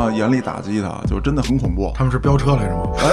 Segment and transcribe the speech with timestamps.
[0.00, 1.92] 么严厉打击他，就真的很恐怖。
[1.94, 2.84] 他们是飙车来着吗？
[3.00, 3.10] 哎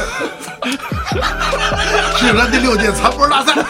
[2.18, 3.54] 是咱第六届残波大赛。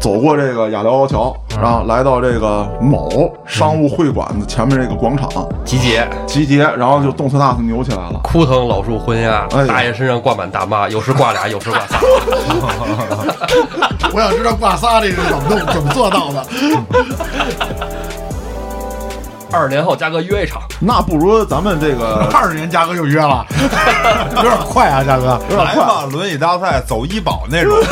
[0.00, 5.28] 走过这个亚辽高桥，然后来到这个某商务会馆的前面这个广场
[5.64, 8.20] 集结，集结，然后就动次打次扭起来了。
[8.22, 11.98] 枯藤老树昏鸦，哎大爷身上挂满大妈，有时挂俩，有时挂仨。
[14.12, 16.46] 我想知道挂仨这是怎么弄怎么做到的。
[19.52, 23.46] 二十年后，嘉哥约一场，那不如咱们这个 二十年嘉哥就约了，
[24.36, 25.40] 有点快啊，嘉哥。
[25.50, 27.76] 有点快，来吧，轮椅大赛走医保那种，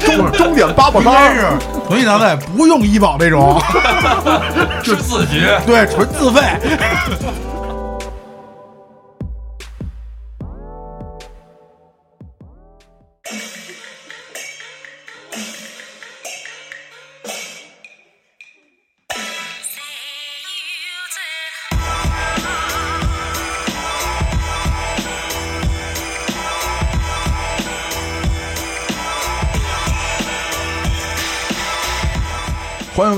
[0.00, 1.46] 终终点八宝应该摊是
[1.88, 3.60] 轮椅大赛不用医保那种，
[4.82, 5.46] 是自己。
[5.66, 6.40] 对，纯自费。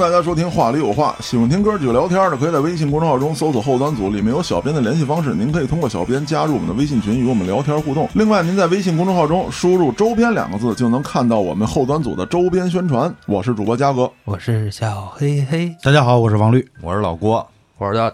[0.08, 8.08] 大家收听《话里有话》，喜欢听歌就聊天的，可以在微信公众号中搜索“后端组”，里面有小编的联系方式，您可以通过小编加入我们的微信群，与我们聊天互动。
[8.14, 13.14] 另外，您在微信公众号中输入“周边”两个字，就能看到我们后端组的周边宣传。
[13.26, 16.66] 我是主播嘉哥，我是小黑黑，大家好，我是王律。
[16.80, 18.10] 我是老郭，我是道，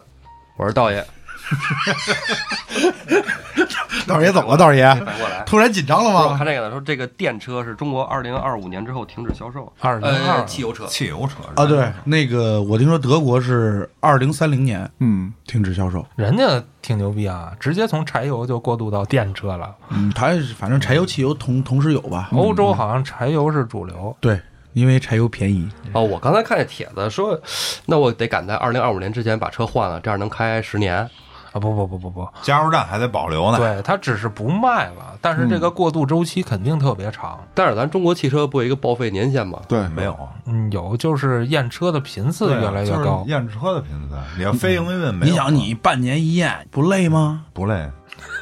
[0.56, 1.00] 我是道爷，
[4.06, 4.56] 道爷怎么了？
[4.56, 5.42] 道爷反过来。
[5.46, 6.36] 突然紧张了我吗？
[6.36, 10.86] 看这个呢，说这个电车是中国二零二五年之后停止销售，2022呃，汽油车。
[10.86, 16.04] 汽油车啊，对，那个我听说德国是二零三零年嗯，停止销售。
[16.16, 19.74] 人家挺牛逼啊，直接从柴油就过渡到电车了。
[19.90, 22.28] 嗯，它反正柴油、汽油同同时有吧？
[22.32, 24.38] 欧洲好像柴油是主流，对，
[24.74, 25.68] 因为柴油便宜。
[25.92, 27.40] 哦，我刚才看见帖子说，
[27.86, 31.08] 那我得赶在二零二五年之前把车换了，这样能开十年。
[31.54, 33.58] 啊不不不不不，加油站还得保留呢。
[33.58, 37.38] 对，它只是不卖了，但是这个过渡周期肯定特别长。
[37.54, 39.60] 但是咱中国汽车不有一个报废年限吗？
[39.68, 43.24] 对，没有，嗯，有就是验车的频次越来越就是高。
[43.28, 45.32] 验车的频次，你要非营运没有。
[45.32, 47.42] 你想，你半年一验不累吗？
[47.52, 47.88] 不累，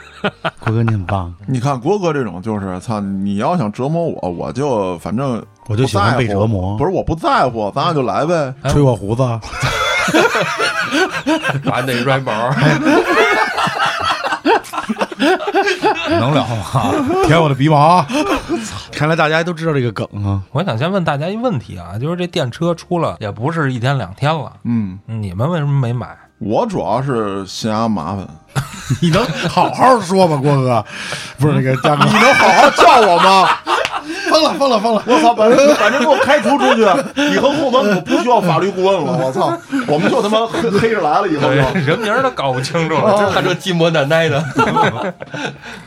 [0.60, 8.54] 郭哥你很棒，你看郭哥这种，就是操，你要想折磨我，我就反正我就喜欢被折磨不是我不在乎，咱俩就来呗。
[8.62, 9.22] 哎吹我胡子。
[11.64, 12.32] 把那软毛，
[16.08, 16.64] 能聊吗？
[17.26, 18.04] 舔我的鼻毛。
[18.92, 20.42] 看来大家都知道这个梗啊。
[20.52, 26.16] 我想先问大家一问题啊，就是这电车出了也不是一天两天了，嗯，你们为什么没买？
[26.44, 28.26] 我主要是嫌俺麻烦，
[29.00, 30.84] 你能好好说吗，郭哥？
[31.38, 33.48] 不是那个大哥，你能好好叫我吗？
[34.28, 35.02] 疯了疯了疯了！
[35.06, 36.82] 我操，把这把这给我开除出去！
[37.32, 39.12] 以后后门我不需要法律顾问了。
[39.12, 41.80] 我操，我们就他妈黑黑着来了，以后就。
[41.86, 43.30] 人名都搞不清楚了。
[43.32, 44.42] 他这寂寞难耐的。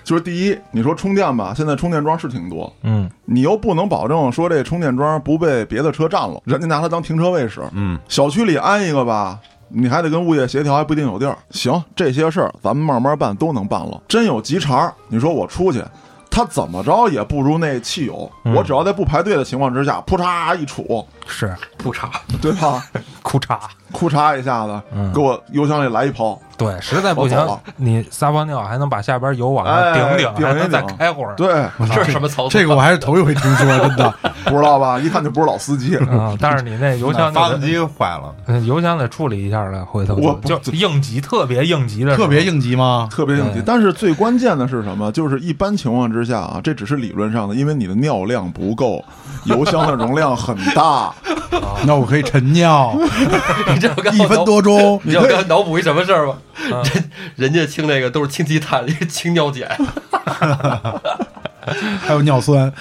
[0.03, 7.61] 就是第一，你说充电吧，现在充电桩是挺多，嗯，你又不能保证说这充电桩不被别的车占了，人家拿它当停车位使。
[7.73, 11.37] 嗯，小区里安一个吧，你还得跟物业协调，还不一定有地儿。
[11.51, 14.01] 行，这些事儿咱们慢慢办，都能办了。
[14.07, 15.83] 真有急茬儿，你说我出去，
[16.29, 18.29] 他怎么着也不如那汽油。
[18.55, 22.09] 我只要在不排队的情况之下，扑嚓一杵，是裤衩，
[22.41, 22.83] 对吧？
[23.23, 23.57] 裤衩。
[23.95, 24.81] 裤嚓一下子，
[25.13, 26.39] 给我油箱里来一泡。
[26.57, 27.37] 对，实在不行
[27.75, 31.35] 你撒泡尿还能把下边油往上哎顶顶，顶一还能再开会儿。
[31.35, 32.49] 对，这是什么操作？
[32.49, 34.13] 这个我还是头一回听说，真的。
[34.45, 34.97] 不知道吧？
[34.97, 35.97] 一看就不是老司机。
[36.09, 43.09] 嗯，但是你那油箱发动机坏了，嗯油箱得处理一下了，回头我就就应急，特别应急的，特别应急吗？
[43.11, 43.61] 特别应急。
[43.65, 45.11] 但是最关键的是什么？
[45.11, 49.03] 就是一般情况之下啊，这只是理论上的，因为你的尿量不够，
[49.43, 51.11] 油箱的容量很大。
[51.85, 52.97] 那我可以晨尿
[53.73, 54.99] 你 知道 刚一分多钟。
[55.05, 56.37] 你知道我刚脑补一什么事儿吗？
[56.93, 59.77] 人人家清那个都是清鸡蛋，清尿碱。
[62.01, 62.71] 还有尿酸，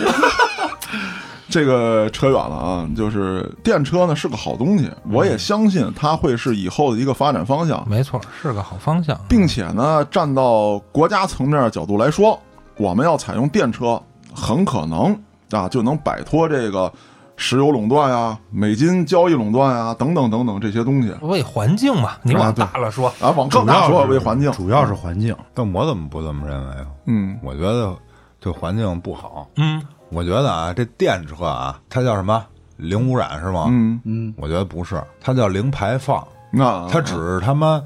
[1.48, 9.18] 这个扯远了啊，就是电车呢是个好东西，我也相信它会是以后的一个发展方向，没错，是个好方向。
[9.28, 12.38] 并且呢，站到国家层面角度来说，
[12.76, 14.00] 我们要采用电车，
[14.34, 15.18] 很可能
[15.50, 16.92] 啊就能摆脱这个
[17.36, 23.30] 石油垄断呀、美金交易垄断啊等等等等这些东西为环境嘛，你往大了说，啊。
[23.30, 25.36] 往更大说，为环境，主要是环境。
[25.52, 26.86] 但我怎么不这么认为啊？
[27.06, 27.94] 嗯我觉得
[28.40, 29.48] 对环境不好。
[29.56, 32.44] 嗯，我觉得啊，这电车啊，它叫什么？
[32.76, 33.66] 零污染是吗？
[33.68, 36.26] 嗯，嗯，我觉得不是，它叫零排放。
[36.50, 37.82] 那它只是他妈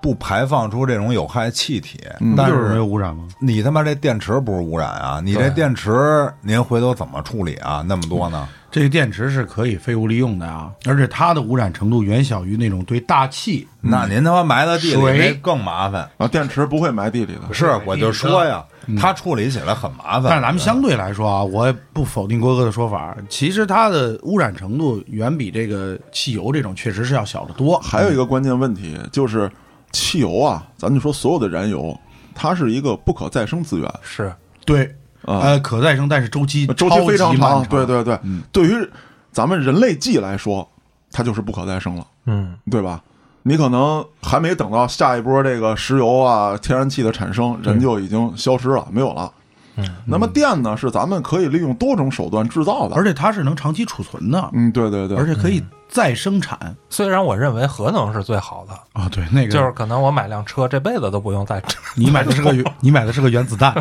[0.00, 3.26] 不排放出这种有害气体，嗯但就是没有污染吗？
[3.40, 5.20] 你他妈这电池不是污染啊？
[5.24, 7.84] 你这电池您回头怎么处理啊？
[7.86, 8.48] 那么多呢？
[8.68, 13.66] 这个电池是可以废物利用的啊，而且它的污染程度远小于那种对大气。
[13.80, 16.06] 那您他妈埋到地里水那更麻烦。
[16.18, 17.54] 啊，电池不会埋地里的。
[17.54, 18.62] 是，我就说呀，
[19.00, 20.24] 它处理起来很麻烦。
[20.24, 27.78] 但是咱们相对来说啊，我也不否定郭哥的说法，其实它的污染程度远比这个汽油这种确实是要小得多。
[27.78, 29.50] 还有一个关键问题就是，
[29.96, 31.98] 汽油啊，咱就说所有的燃油，
[32.34, 34.32] 它是一个不可再生资源，是。
[34.66, 34.84] 对，
[35.22, 35.38] 啊。
[35.40, 37.64] 呃，可再生，但是周期周期非常长。
[37.66, 38.42] 对对对，嗯。
[38.52, 38.90] 对于
[39.32, 40.68] 咱们人类纪来说，
[41.10, 43.02] 它就是不可再生了，嗯，对吧？
[43.42, 49.32] 你可能还没等到下一波这个石油啊、天然气的产生，人就已经消失了，没有了。
[49.76, 56.74] 嗯，那么电呢，是咱们可以利用多种手段制造的，而且它是能长期储存的，嗯，对对对，而且可以再生产。
[56.90, 59.08] 虽然我认为核能是最好的，啊。
[59.10, 61.62] 对，那个就是可能我买辆车这辈子都不用再，
[61.94, 63.72] 你买的是个 你买的是个原子弹，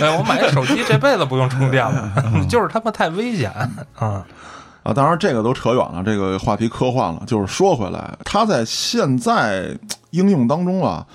[0.00, 2.12] 哎，我买个手机这辈子不用充电了，
[2.48, 3.50] 就是他妈太危险。
[3.98, 4.24] 啊！
[4.82, 7.22] 啊，当然这个都扯远了，这个话题科幻了。
[7.24, 9.68] 就是说回来，它在现在
[10.10, 11.06] 应用当中啊，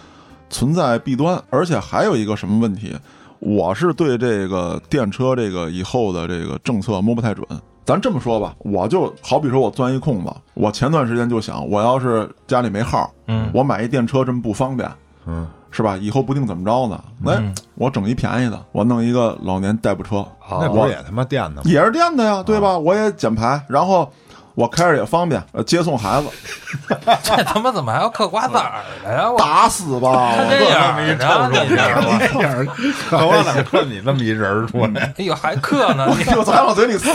[0.49, 2.95] 存在弊端，而且还有一个什么问题？
[3.39, 7.45] 我是对这个电车这个以后的这个政策摸不太准。
[7.85, 14.91] 咱这么说吧，我就好比说我钻一空子，我前段时间就想，我要是家里没号，嗯我买一电车这么不方便，
[15.25, 15.95] 嗯，是吧？
[15.95, 17.01] 以后不定怎么着呢？
[17.25, 20.17] 哎，嗯我整一便宜的，我弄一个老年代步车，
[20.49, 21.61] 我那不是也他妈电的吗？
[21.63, 22.77] 也是电的呀，对吧？
[22.77, 24.11] 我也减排，然后
[24.57, 26.27] 我开着也方便，呃，接送孩子，
[27.21, 29.29] 这他妈怎么还要嗑瓜子儿的呀？
[29.29, 30.33] 我打死吧！
[30.35, 31.01] 看这样儿
[31.53, 35.13] 呢，你这个，我哪嗑你那么一人儿出来？
[35.19, 37.11] 哎呦还嗑呢， 你就还往嘴里塞。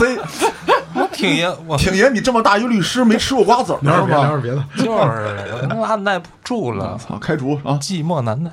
[0.95, 4.39] 我挺爷，我挺爷，你这么大一律师，没吃过瓜子儿聊点别的，聊？
[4.39, 4.65] 点别的。
[4.77, 7.75] 就是我他妈按耐不住了，操，开除啊！
[7.83, 8.53] 寂寞难耐。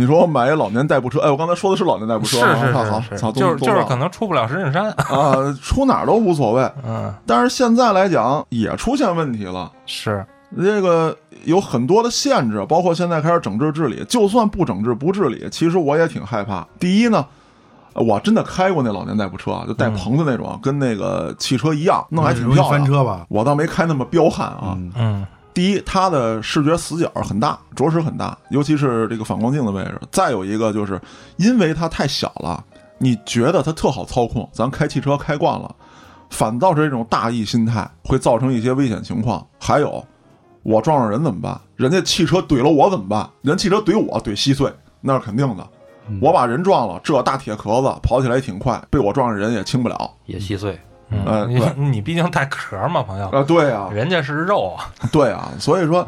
[0.00, 4.90] 你说我买一老年代步车，哎，我刚才说的是老年代步车啊，是是是，操，就是就是可能能出不了石景山。
[4.92, 6.62] 啊，出哪儿都无所谓。
[6.82, 9.70] 嗯，但是现在来讲，也出现问题了。
[9.84, 10.24] 是
[10.58, 11.14] 这个
[11.44, 14.02] 有很多的限制，包括现在开始整治治理。
[14.08, 16.66] 就算不整治不治理，其实我也挺害怕。
[16.78, 17.24] 第一呢，
[17.92, 22.70] 我真的开过那老年代步车啊，就带棚子那种，跟那个汽车一样，弄还挺漂亮。
[22.70, 23.26] 翻车吧？
[23.28, 24.74] 我倒没开那么彪悍啊。
[24.76, 25.26] 嗯嗯
[25.60, 30.00] 第一，它的视觉死角很大，着实很大，尤其是这个反光镜的位置。
[30.10, 30.98] 再有一个就是，
[31.36, 32.64] 因为它太小了，
[32.96, 35.76] 你觉得它特好操控，咱开汽车开惯了，
[36.30, 39.46] 反倒是这种大意心态会造成一些危险情况。
[39.58, 40.02] 还有，
[40.62, 41.60] 我撞上人怎么办？
[41.76, 43.28] 人家汽车怼了我怎么办？
[43.42, 44.72] 人汽车怼我怼稀碎，
[45.02, 45.68] 那是肯定的。
[46.22, 50.10] 我把人撞了，这大铁壳子跑起来也挺快，被我撞上人也轻不了。
[50.24, 50.80] 也稀碎。
[51.24, 54.90] 呃嗯，你 你毕竟带壳嘛，朋友，啊，对啊，人家是肉啊。
[55.12, 56.06] 对啊，所以说，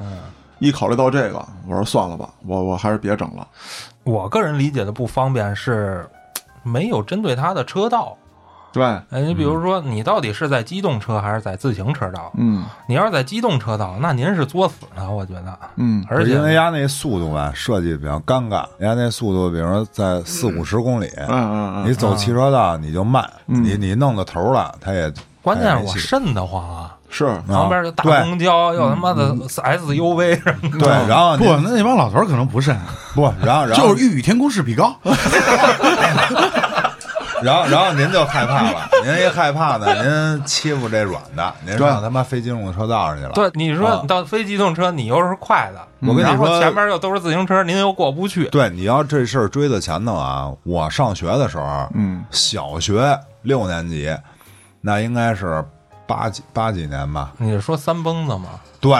[0.58, 3.46] 一考虑到这个，我说算了吧，我我还是别整了。
[4.04, 6.08] 我个人理解的不方便是
[6.62, 8.16] 没有针对他的车道。
[8.72, 12.32] 对，哎，你比如说，你到底是在机动车还是在自行车道？
[12.36, 15.58] 嗯你要是在机动车道，那您是作死呢，我觉得。
[15.76, 30.78] 嗯，而且因为丫那速度吧设计比较尴尬，人家那速度，比如说在四五十公里，嗯嗯嗯，你走汽车道你就慢，嗯你你弄到头了，它也关键是我瘆得慌啊，是旁边就大公交，又他妈的 SUV 什么的。
[30.78, 32.78] 对，然后不，那那帮老头可能不慎，
[33.14, 34.94] 不，然后然后就是欲与天公试比高。
[37.44, 43.32] 然后然后您就害怕了， 您一害怕呢，您欺负这软的，您对上他妈非机动车道上去了。
[43.32, 48.48] 对，你说啊你到非机动车，你又是快的，我跟你说前面又都是自行车，您又过不去。
[48.48, 54.14] 对，你要这事儿追到前头啊，我上学的时候，嗯小学六年级，
[54.80, 55.64] 那应该是
[56.06, 57.32] 八几八几年吧？
[57.38, 58.60] 你是说三蹦子吗？
[58.80, 58.92] 对，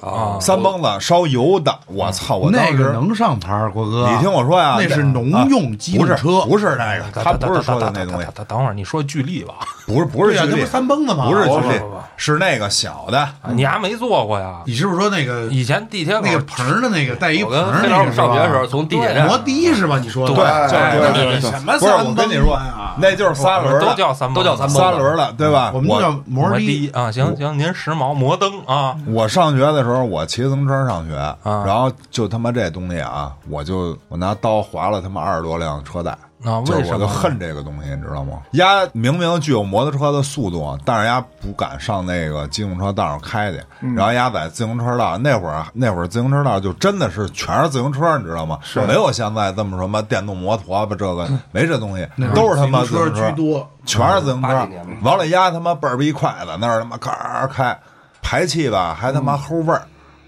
[0.00, 2.36] 啊三蹦子烧油的，我操！
[2.36, 9.54] 我当时那个能上牌儿，郭哥，你听我说呀，那是农用机不是动车，不是那个，他不是说的那东西，等等会儿你说巨力吧？
[9.86, 11.26] 不是不是巨力，那不是，三蹦子吗？
[11.28, 14.60] 不是举例不不不不，是那个小的，你还没坐过呀？
[14.66, 19.98] 你是不是说那个以前地铁口那个棚儿的那个带一我棚那上学的时候，从地铁站摩的是吧？
[19.98, 25.70] 你说的对对就是对对对什么三蹦我跟你说啊，那就是三轮都，叫三都叫三三轮的，对吧？
[25.74, 26.50] 我们都叫摩。
[26.50, 31.64] 的啊，行行，您时髦摩登啊，我上学的时候，我骑自行车上学，啊。
[31.66, 36.12] 然后就他妈这东西啊，我就我拿刀划了他妈二十多辆车带，
[36.44, 37.06] 啊，就是我？
[37.06, 38.38] 恨这个东西，你知道吗？
[38.52, 43.60] 丫明明具有摩托车的速度，但是丫不敢上那个机动车道上开去，
[43.94, 48.58] 然后丫在自行车道那会儿，那会儿自行车道就真的是全是自行车，你知道吗？
[48.62, 48.80] 是。
[48.86, 54.68] 没有现在这么什么电动摩托吧，这个没这东西，都是他妈自车行车居多，全是自行车。
[55.02, 57.76] 完了丫他妈倍儿逼快的，那儿他妈咔开，
[58.22, 59.82] 排气吧还他妈齁味儿，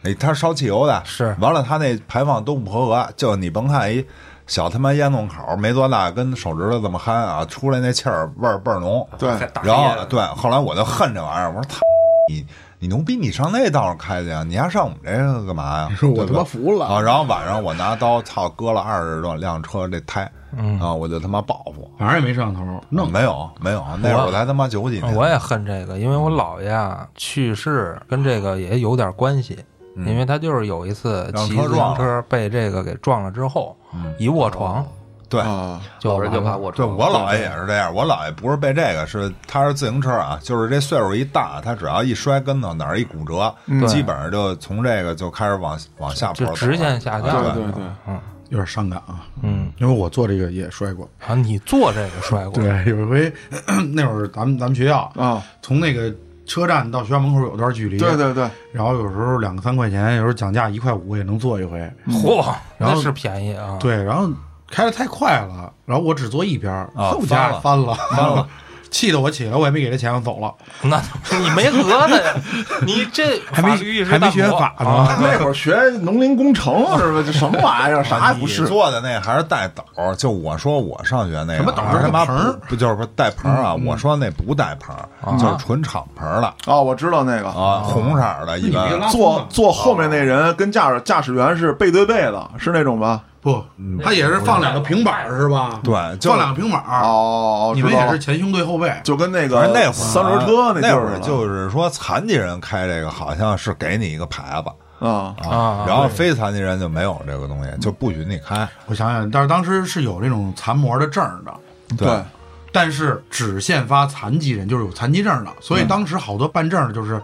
[0.04, 4.04] 哎，他烧汽油的，是完了，他那排放都不合格，就你甭看一
[4.46, 9.06] 小他妈烟囱口没多大，跟手指头这么憨啊，出来那气儿味儿倍儿浓。
[9.18, 9.30] 对，
[9.62, 11.78] 然后对，后来我就恨这玩意儿，我说他
[12.28, 12.46] 你
[12.78, 14.42] 你牛逼，你上那道上开去啊？
[14.42, 15.88] 你还上我们这个干嘛呀？
[15.96, 17.00] 说我他妈服了啊！
[17.00, 20.80] 然后晚上我拿刀操割了二十多辆车这胎，嗯。
[20.80, 21.90] 啊，我就他妈报复。
[21.98, 29.58] 反正也没摄像头，弄没有没有，那会儿我才他妈九几年，我也恨这个，因为我姥爷啊去世跟这个也有点关系，
[30.06, 33.76] 因为他就是有一次让骑自行车被这个给撞了之后，
[34.18, 34.84] 一卧床
[35.28, 35.40] 对。
[35.40, 36.86] 啊，就老人就怕卧床。
[36.86, 43.86] 对我姥爷也是这样，我姥爷不是被这个，是他是自行车啊，就是这岁数一大，他只要一摔跟头哪儿一骨折，对。
[43.88, 48.14] 基本上就从这个就开始往往下坡就直线下降对对对对，
[48.52, 49.26] 有点伤感啊。
[49.42, 51.08] 嗯因为我做这个也摔过。
[51.26, 52.52] 啊，你坐这个摔过？
[52.62, 53.32] 对，有一回
[53.92, 61.78] 那会儿咱们咱们学校啊，从那个车站到学校门口有段距离，对对对，然后有时候两个三块钱，有时候讲价一块五也能坐一回。
[62.08, 62.44] 嚯，
[62.78, 63.78] 然后那是便宜啊！
[63.80, 64.28] 对，然后
[64.70, 68.48] 开的太快了，然后我只坐一边儿，啊后家翻了，翻了，
[68.92, 71.02] 气得我起来，我也没给他钱，我走了，那
[71.40, 72.34] 你没讹他呀？
[72.86, 73.70] 你这还没
[74.04, 77.22] 还没学法呢啊 那会儿学农林工程 是吧？
[77.26, 78.04] 这什么玩意儿？
[78.04, 78.66] 啥也不你是。
[78.66, 79.82] 做的那还是带斗，
[80.16, 83.74] 就我说我上学那个，什么斗儿还是他妈带棚儿不不就是不带盆儿啊？
[83.86, 93.20] 我说那不带盆儿，就是纯敞盆儿的啊，我知道那个啊，红色的，一般你别拉坐坐后面那人跟驾驶驾驶员是背对背的，是那种吧？
[93.42, 93.62] 不，
[94.02, 95.80] 他也是放两个平板儿是吧？
[95.82, 97.02] 对就放两个平板儿。
[97.02, 104.70] 哦，你们也是前胸对后背，就跟那个那会儿三轮车那会儿就是说残疾人开这个好像是给你一个牌子。
[105.04, 108.68] 啊，啊然后非残疾人就没有这个东西，就不许你开。
[108.86, 111.52] 我想想，但是当时是有这种残模的证儿的，
[111.96, 112.22] 对，
[112.70, 117.20] 但是只限发残疾人，就是有残疾证的，所以当时好多办证的就是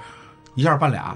[0.57, 1.15] 一下办俩，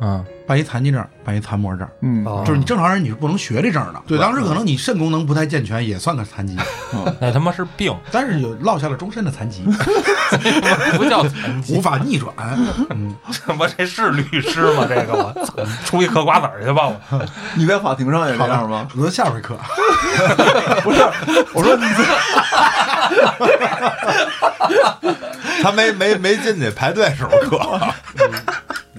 [0.00, 1.86] 嗯，办一残疾证，办一残模证。
[2.02, 6.56] 嗯，哦就是你正常人你是不能学这证的，对，当时可能你肾功能不太健全，也算个残疾，
[7.20, 9.62] 那他妈是病， 但是有落下了终身的残疾，
[10.96, 11.80] 不叫残疾无。
[11.80, 12.32] 法逆转。
[12.90, 13.14] 嗯，
[13.58, 14.86] 我这是律师吗？
[14.88, 15.34] 这个我，
[15.84, 17.26] 出去嗑瓜子儿去吧我。
[17.54, 18.86] 你在法庭上也这样吗？
[18.94, 19.56] 我说下回嗑，
[20.82, 21.00] 不是，
[21.52, 21.84] 我说你
[25.62, 27.30] 他没没没进去排队时候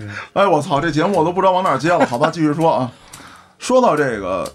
[0.08, 2.06] 课，哎，我操，这节目我都不知道往哪接了。
[2.06, 2.92] 好吧，继续说啊。
[3.60, 4.50] 说到这个，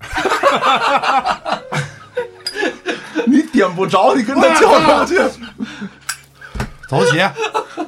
[3.26, 5.16] 你点不着，你跟他较上去。
[6.88, 7.18] 走起。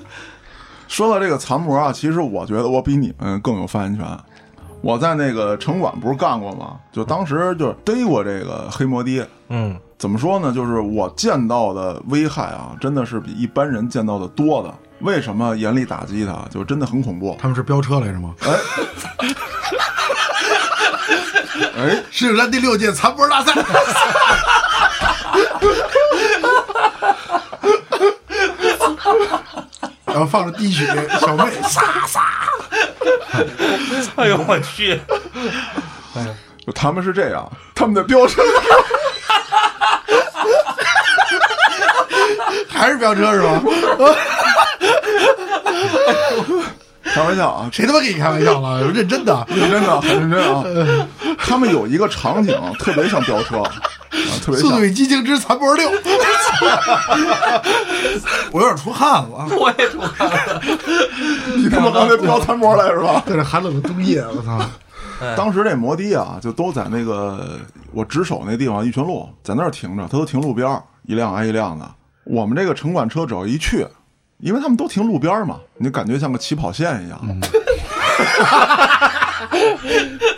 [0.88, 4.06] 说到这个残模啊，其实我觉得我比你们更有发言权。
[4.80, 6.78] 我在那个城管不是干过吗？
[6.90, 9.28] 就当时就逮过这个黑摩的。
[9.48, 10.50] 嗯，怎么说呢？
[10.50, 14.74] 就是我见到的危害啊，真的是比一般人见到的多的。
[15.00, 16.46] 为什么严厉打击他？
[16.50, 17.38] 就真的很恐怖。
[17.40, 18.34] 他们是飙车来着吗？
[21.78, 23.52] 哎，石景山第六届残波大赛。
[30.06, 30.84] 然后放着滴血，
[31.20, 32.22] 小妹撒撒，
[34.16, 35.00] 哎呦我去，
[36.66, 38.42] 就他们是这样，他们的飙车
[42.68, 43.62] 还是飙车是吧？
[47.02, 48.82] 开玩笑啊，谁他妈跟你开玩笑了？
[48.92, 49.46] 认真的。
[49.48, 50.62] 认真的， 很认真啊。
[51.38, 53.72] 他们有一个场景特别像飙车，啊，
[54.44, 54.82] 特别速度像。
[54.82, 55.90] 与激情之残波六，
[58.52, 59.48] 我有点出汗了。
[59.58, 60.62] 我也出汗了。
[61.56, 63.22] 你他妈刚才飙残波来是吧？
[63.26, 64.60] 在这寒冷的冬夜，我操！
[65.36, 67.58] 当时这摩的啊，就都在那个
[67.92, 71.90] 我值守那地方玉泉路，在那儿停着，他都停路边儿，一辆挨一辆的。
[72.24, 73.86] 我们这个城管车只要一去，
[74.40, 77.20] 因为他们都停路边儿嘛，你就感觉像个起跑线一样。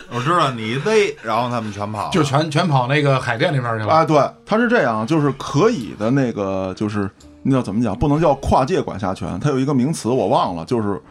[0.09, 3.93] 我知道你一勒，然后他们全跑，就全全跑那个海淀那边去了。
[3.93, 7.09] 啊，对，他是这样，就是可以的那个，就是
[7.41, 11.01] 那叫怎么讲，不能叫跨界管辖权，它有一个名词我忘了，就是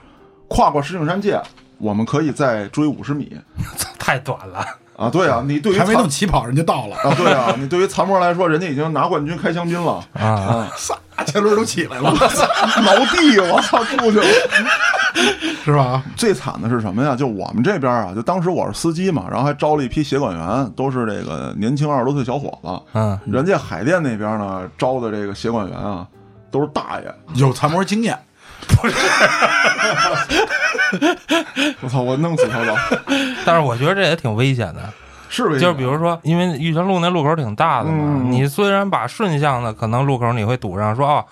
[0.49, 1.41] 跨过石景山界，
[1.79, 3.37] 我们可以再追五十米
[3.99, 4.65] 太短了。
[5.03, 5.11] 啊。
[5.11, 10.95] 对啊，你对于还没残弄起跑，人就到了，啊，对啊，你对于残模来说，人家已经拿冠军开香槟了，啊， 仨
[11.27, 14.27] 前轮都起来了，挠地，我操，出去了。
[15.63, 16.03] 是吧？
[16.17, 17.15] 最惨的是什么呀？
[17.15, 22.83] 就我们这边啊，就当时我是司机嘛，然后还招了一批协管员，都是这个年轻二十多岁小伙子。
[22.95, 26.07] 嗯，人家海淀那边呢，招的这个协管员啊，
[26.51, 27.15] 都是大爷。
[27.35, 28.19] 有残模经验，
[31.81, 32.77] 我操，我弄死他了！
[33.45, 34.81] 但是我觉得这也挺危险的。
[35.29, 41.25] 是危险就是比如说，因为玉泉路那路口挺大的嘛，嗯你虽然把顺向的可能路口你会堵上，说哦，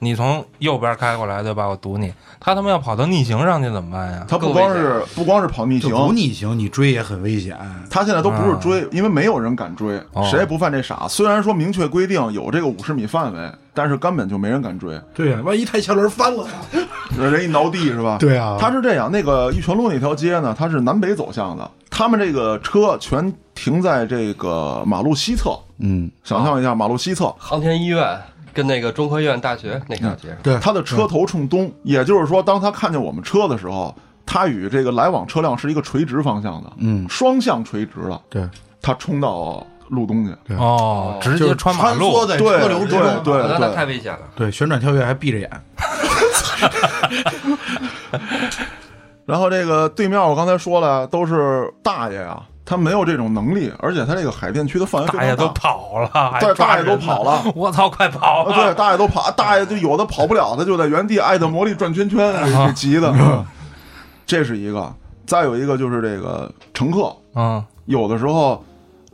[0.00, 1.68] 你从右边开过来，对吧？
[1.68, 4.24] 我堵你，他他妈要跑到逆行上去怎么办呀？
[4.28, 7.56] 他不光是不光是跑逆就行，不逆行，你追也很危险。
[7.88, 11.06] 他现在都不是追，因为没有人敢追，哦谁也不犯这傻。
[11.08, 15.00] 虽然说明确规定有这个五十米范围，但是根本就没人敢追。
[15.14, 16.44] 对呀、万一太前轮翻了，
[17.18, 18.16] 人一挠地是吧？
[18.18, 25.58] 对啊他是这样，那个玉泉路那条街呢，它是南北走向的，他们这个车全停在这个马路西侧。
[25.78, 28.16] 嗯，想象一下，马路西侧，航天医院
[28.52, 33.94] 跟那个中科院大学那条街上，对，他的车头冲东，也就是说，当他看见我们车的时候，
[34.24, 38.48] 他与这个来往车辆是一个垂直方向的，嗯双向垂直的，对，
[38.80, 40.32] 他冲到路东去。
[40.46, 44.20] 对哦，直接穿马路梭，在对车流之中，对对那那太危险了。
[44.36, 45.50] 对，旋转跳跃还闭着眼，
[49.26, 55.48] 然后这个对面，我刚才说了，都是大爷啊，他没有这种能力，而且他这个海淀区的范围非大爷都。
[55.48, 58.44] 跑了，对大爷都跑了， 我操，快跑！
[58.52, 62.32] 对，大爷都跑，大爷就有的跑不了，他就在原地艾特魔力转圈圈，
[62.66, 63.12] 给 急的。
[64.26, 64.94] 这是一个，
[65.26, 68.62] 再有一个就是这个乘客，嗯，有的时候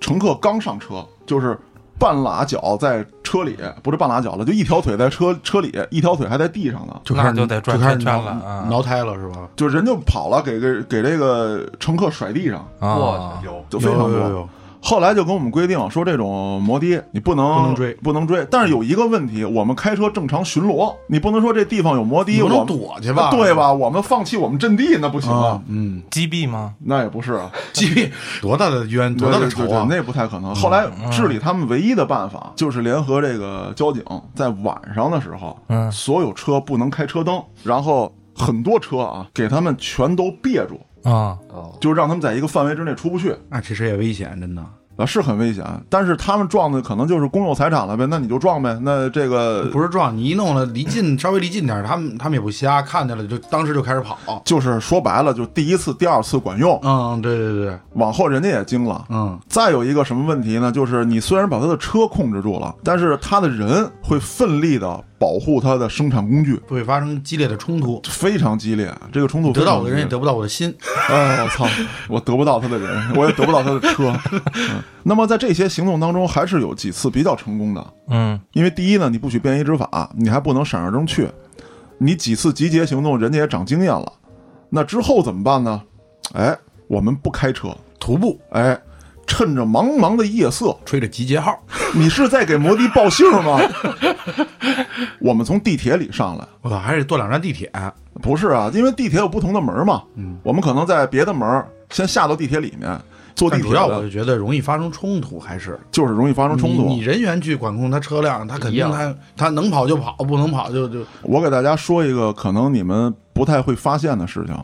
[0.00, 1.56] 乘客刚上车，就是
[2.00, 9.46] 半拉脚在车里，不是半拉脚了，就一条腿在车车里，一条腿还在地上呢，就开始那就得转开始圈圈挠了啊挠胎了是吧？
[9.54, 13.62] 就人就跑了，给给给这个乘客甩地上，啊，有。
[13.68, 14.48] 就非常多。
[14.82, 18.46] 后来就跟我们规定说，这种摩的你不能不能追不能追。
[18.50, 23.72] 但是有一个问题，我们开车正常巡逻，你不能说这地方有摩的，我们躲去吧对吧？
[23.72, 26.74] 我们放弃我们阵地那不行啊啊，，嗯，击毙吗？
[26.78, 28.10] 那也不是啊，击毙
[28.40, 29.86] 多大的冤，多大的仇啊！
[29.88, 30.54] 那不太可能。
[30.54, 34.02] 后来治理他们唯一的办法就是联合这个交警，
[34.34, 43.36] 在晚上的时候，嗯所有车不能开车灯，然后很多车啊，给他们全都别住，啊，哦，就让他们在一个范围之内出不去。
[43.48, 44.64] 那其实也危险，真的。
[44.96, 48.78] 啊，是很危险，但是他们撞的可能就是公有财产了呗，那你就撞呗。
[48.82, 54.42] 那这个不是撞你一弄了，离近稍微离近点儿，他们他们也不瞎，看见了就当时就开始跑。
[54.44, 59.06] 就是说白了，就第一次、第二次管用，嗯，对对对，往后人家也惊了。
[59.08, 60.70] 嗯，再有一个什么问题呢？
[60.70, 68.90] 就是你虽然把他的车控制住了，但是他的人会奋力的保护他的生产工具，会发生激烈的冲突，非常激烈。
[69.12, 70.74] 这个冲突得到我的人也得不到我的心。
[71.10, 71.66] 哎，我操！
[72.08, 74.10] 我得不到他的人，我也得不到他的车。
[74.54, 77.86] 嗯，那么在这些行动当中，还是有几次比较成功的。
[78.08, 81.30] 嗯，因为第一呢，你不许便衣执法，你还不能闪耀正确，
[81.98, 84.10] 你几次集结行动，人家也长经验了。
[84.70, 85.82] 那之后怎么办呢？
[86.32, 86.56] 哎，
[86.86, 88.80] 我们不开车，徒步哎，
[89.30, 91.56] 趁着茫茫的夜色，吹着集结号，
[91.94, 93.60] 你是在给摩的报信吗？
[95.22, 97.70] 我们从地铁里上来，我操，还得坐两站地铁。
[98.20, 100.02] 不是啊，因为地铁有不同的门嘛。
[100.16, 103.00] 嗯，我们可能在别的门先下到地铁里面，
[103.36, 106.88] 坐地铁主要我就，觉得容易发生冲突，还是就是容易发生冲突。
[106.88, 114.56] 你你人员去管控他车辆，他肯定他他能跑就跑，不能跑就就我给大家说一个可能你们不太会发现的事情，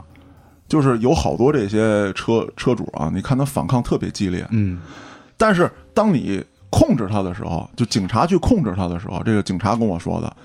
[0.68, 4.80] 就是有好多这些车车主啊，你看他反抗特别激烈，嗯，
[5.36, 10.36] 但是当你控制他的时候，就警察去控制他的时候，这个警察跟我说的，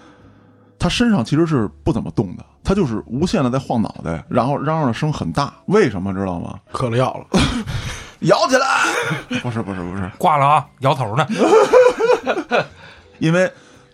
[0.77, 6.59] 他身上其实是不怎么动的，他就是无限的在晃脑袋，然后嚷嚷的声很大，为什么知道吗？
[6.71, 7.39] 嗑了药了。
[8.21, 8.67] 摇起来！
[9.41, 11.25] 不是不是不是，挂了啊，摇 头呢。
[13.17, 13.51] 因为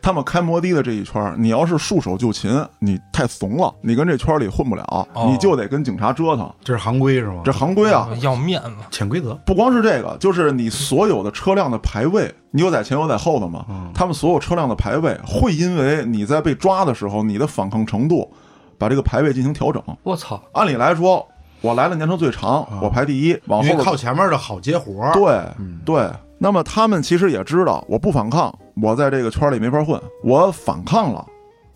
[0.07, 7.41] 他们开摩的的这一圈儿，你要是束手就擒，你太怂了，你跟这圈儿里混不了，哦你就得跟警察折腾，这是行规是吗？
[7.43, 8.07] 这行规啊。
[8.21, 8.71] 要面子。
[8.89, 9.33] 潜规则。
[9.45, 13.65] 不光是这个，就是你所有的车辆的排位，你有在前有在后的嘛？
[13.93, 18.31] 他们所有车辆的排位会因为你在被抓的时候，你的反抗程度，
[18.77, 19.83] 把这个排位进行调整。
[20.03, 21.27] 我操，按理来说，
[21.59, 25.11] 我来的年头最长，我排第一，往后靠前面的好接活儿。
[25.11, 25.37] 对
[25.83, 26.09] 对。
[26.37, 29.99] 那么他们其实也知道，我不反抗，我在这个圈里没法混。
[30.23, 31.25] 我反抗了，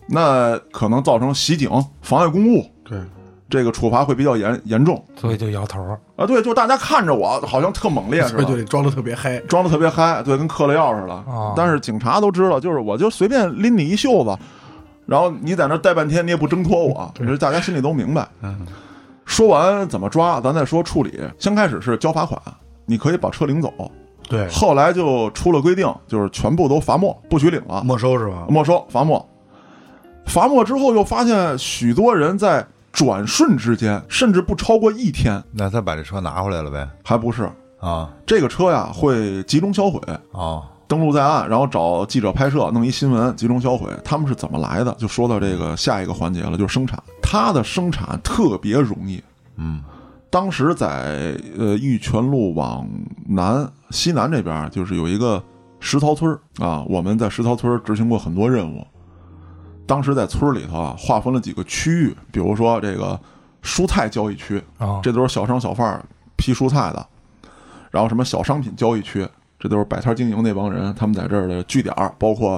[0.06, 1.70] 那可能造成袭警、
[2.00, 2.98] 妨碍公务，对，
[3.50, 5.82] 这个处罚会比较严严重所以就摇头。
[6.16, 6.24] 啊。
[6.26, 9.38] 对，就大家看着我好像特猛烈似的所以就，得装的特别嗨。
[9.40, 11.12] 装的特别嗨，对，跟嗑了药似的。
[11.12, 14.38] 哦但是警察都知道，就是我就随便拎你一袖子，
[15.06, 18.28] 然后你在那儿待半天，你也不挣脱我，这大家心里都明白。
[18.42, 18.64] 嗯，
[19.24, 21.20] 说完怎么抓，咱再说处理。
[21.38, 22.40] 先开始是交罚款，
[22.86, 23.72] 你可以把车领走，
[24.32, 28.46] 对，后来就出了规定，就是全部都罚没，不许领了，没收是吧？
[28.48, 29.22] 没收罚没。
[30.24, 36.88] 罚没之后，又发现许多人在转瞬之间，甚至不超过一天，那他把这车拿回来了呗？
[37.04, 37.46] 还不是
[37.78, 40.00] 啊这个车呀会集中销毁。
[40.32, 43.90] 啊，登录在案，然后找记者拍摄，弄一新闻，集中销毁。
[44.02, 44.94] 他们是怎么来的？
[44.94, 46.98] 就说到这个下一个环节了，就是生产。
[47.20, 49.22] 它的生产特别容易。
[49.56, 49.82] 嗯
[50.32, 52.88] 当时在呃玉泉路往
[53.28, 55.44] 南西南这边，就是有一个
[55.78, 58.82] 石槽村儿啊，我们在石槽村儿执行过很多任务。
[59.86, 63.20] 当时在村里头啊，划分了几个区域，比如说这个
[63.62, 66.02] 蔬菜交易区，啊，这都是小商小贩儿
[66.36, 67.06] 批蔬菜的，
[67.90, 72.52] 然后什么小商品交易区，这都是摆摊经营那帮人他们在这儿的据点儿，包括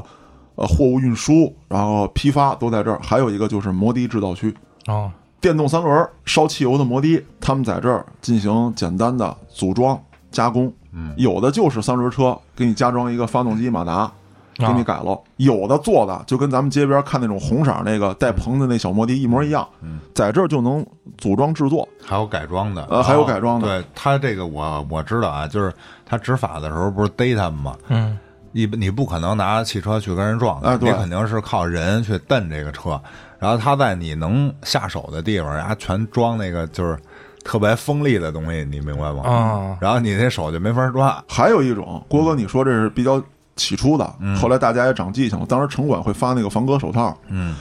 [0.54, 3.00] 呃货物运输，然后批发都在这儿。
[3.02, 4.54] 还有一个就是摩的制造区，
[4.86, 5.10] 哦，
[5.44, 10.72] 电动三轮儿烧汽油的摩的，他们在这儿进行简单的组装加工。
[10.90, 14.10] 嗯，有的就是三轮车，给你加装一个发动机马达，
[14.56, 20.82] 给你改了；有的做的就跟咱们街边看那种红色儿那个带棚的那小摩的一模一样，嗯，在这儿就能
[21.18, 21.86] 组装制作。
[22.02, 23.68] 还有改装的，呃还有改装的。
[23.68, 25.70] 对他这个我我知道啊，就是
[26.06, 27.76] 他执法的时候不是逮他们吗？
[27.88, 28.18] 嗯，
[28.50, 30.90] 你你不可能拿汽车去跟人撞的，哎对。
[30.90, 32.98] 你肯定是靠人去蹬这个车，
[33.38, 36.98] 然后他在你能下手的地方，然后全装那个就是
[37.44, 39.22] 特别锋利的东西，你明白吗？
[39.24, 43.22] 啊，然后你那手就没法抓，还有一种，郭哥，你说这是比较
[43.56, 45.46] 起初的，后来大家也长记性了。
[45.46, 47.16] 当时城管会发那个防割手套。
[47.28, 47.54] 嗯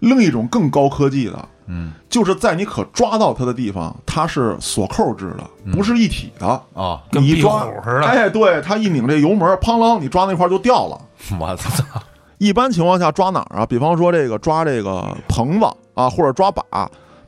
[0.00, 6.46] 另一种更高科技的，嗯，就是在你可抓到它的地方，它是锁扣制的，不是一体的。
[6.74, 11.00] 哦，跟壁你一抓虎似的哎，对，它一拧这油门，砰啷，你抓那块儿就掉了。
[11.40, 11.82] 我操，
[12.38, 13.66] 一般情况下抓哪儿啊？
[13.66, 16.62] 比方说这个抓这个棚子啊，或者抓把，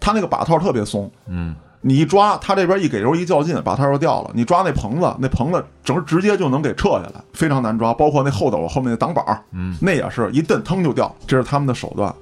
[0.00, 4.30] 它那个把套特别松，嗯你一抓，它这边一给油一较劲，把套就掉了。
[4.34, 7.94] 你抓那棚子，那棚子整直接就能给撤下来，非常难抓。
[7.94, 12.14] 包括那后斗后面那挡板儿，嗯，那也是一蹬腾就掉，这是他们的手段。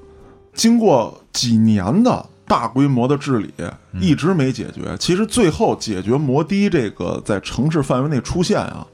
[0.54, 3.52] 经过几年的大规模的治理，
[4.00, 4.96] 一直没解决。
[4.96, 8.86] 其实最后解决摩的这个在城市范围内出现啊，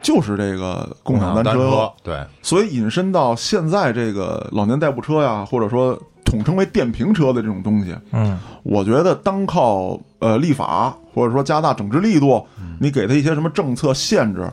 [0.00, 1.90] 就是这个共享单单车。
[2.02, 12.46] 对，所以引申到现在这个老年代步车呀，或者说统称为电瓶车的这种东西，嗯，我觉得单靠呃立法或者说加大整治力度，
[12.78, 14.48] 你给他一些什么政策限制，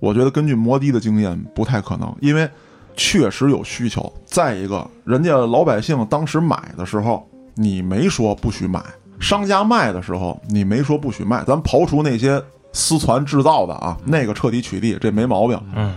[0.00, 2.48] 我觉得根据摩的的经验不太可能，因为
[2.96, 4.12] 确实有需求。
[4.26, 7.24] 再一个，人家老百姓当时买的时候，
[7.54, 8.80] 你没说不许买；
[9.20, 11.44] 商家卖的时候，你没说不许卖。
[11.44, 15.60] 咱刨除那些私传制造的啊，那个彻底取缔，这没毛病。
[15.74, 15.94] 嗯，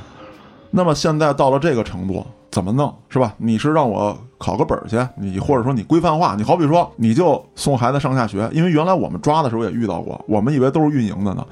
[0.72, 3.34] 那么现在到了这个程度，怎么弄是吧？
[3.38, 11.46] 你是让我考个本儿去，你或者说你规范化，你好比说你就送孩子上下学，因为原来我们抓的时候也遇到过，我们以为都是运营的呢，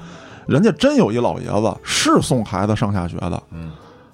[0.46, 3.72] 人家真有一老爷子是送孩子上下学的，嗯，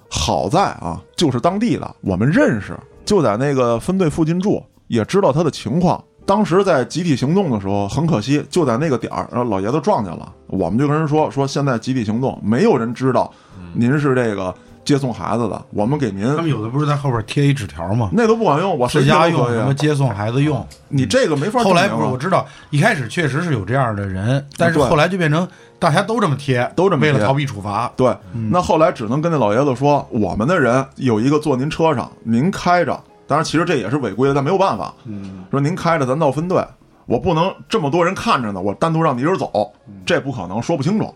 [0.09, 6.01] 好在啊，就是当地的，我们认识，就在那个分队附近住，也知道他的情况。
[6.25, 13.31] 当时在集体行动的时候，很可惜，就在那个点儿，然后老爷子撞见了，我们就跟人说说，现在集体行动，没有人知道
[13.73, 14.53] 您是这个
[14.85, 18.09] 接送孩子的，我们给您他们有的不是在后边贴一纸条吗？
[18.13, 20.65] 那都不管用，我谁家用什么接送孩子用。
[20.89, 21.63] 你这个没法。
[21.63, 25.45] 后来不是我知道，一开始确实是有这样的人，但是后来就变成
[25.79, 27.91] 大家都这么贴，都这么贴为了逃避处罚。
[27.95, 28.15] 对，
[28.49, 32.97] 那后来只能跟那老爷子说，我们的人有一个坐您车上，您开着。
[33.31, 34.93] 当然，其实这也是违规的，但没有办法。
[35.05, 36.61] 嗯，说您开着，咱到分队，
[37.05, 39.71] 我不能这么多人看着呢，我单独让你一人走，
[40.05, 41.15] 这不可能，说不清楚。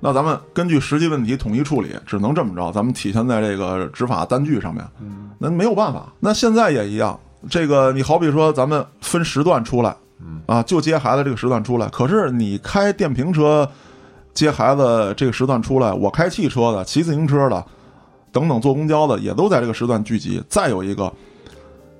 [0.00, 2.70] 那咱们根据实际问题统一处理，只能这么着。
[2.70, 4.84] 咱们体现在这个执法单据上面，
[5.38, 6.12] 那没有办法。
[6.20, 9.96] 那现在也一样，这个你好比说咱们分时段出来，
[10.44, 11.88] 啊，就接孩子这个时段出来。
[11.88, 13.66] 可是你开电瓶车
[14.34, 17.64] 接孩子这个时段出来，我开汽车的、骑自行车的
[18.30, 20.42] 等等坐公交的也都在这个时段聚集。
[20.50, 21.10] 再有一个，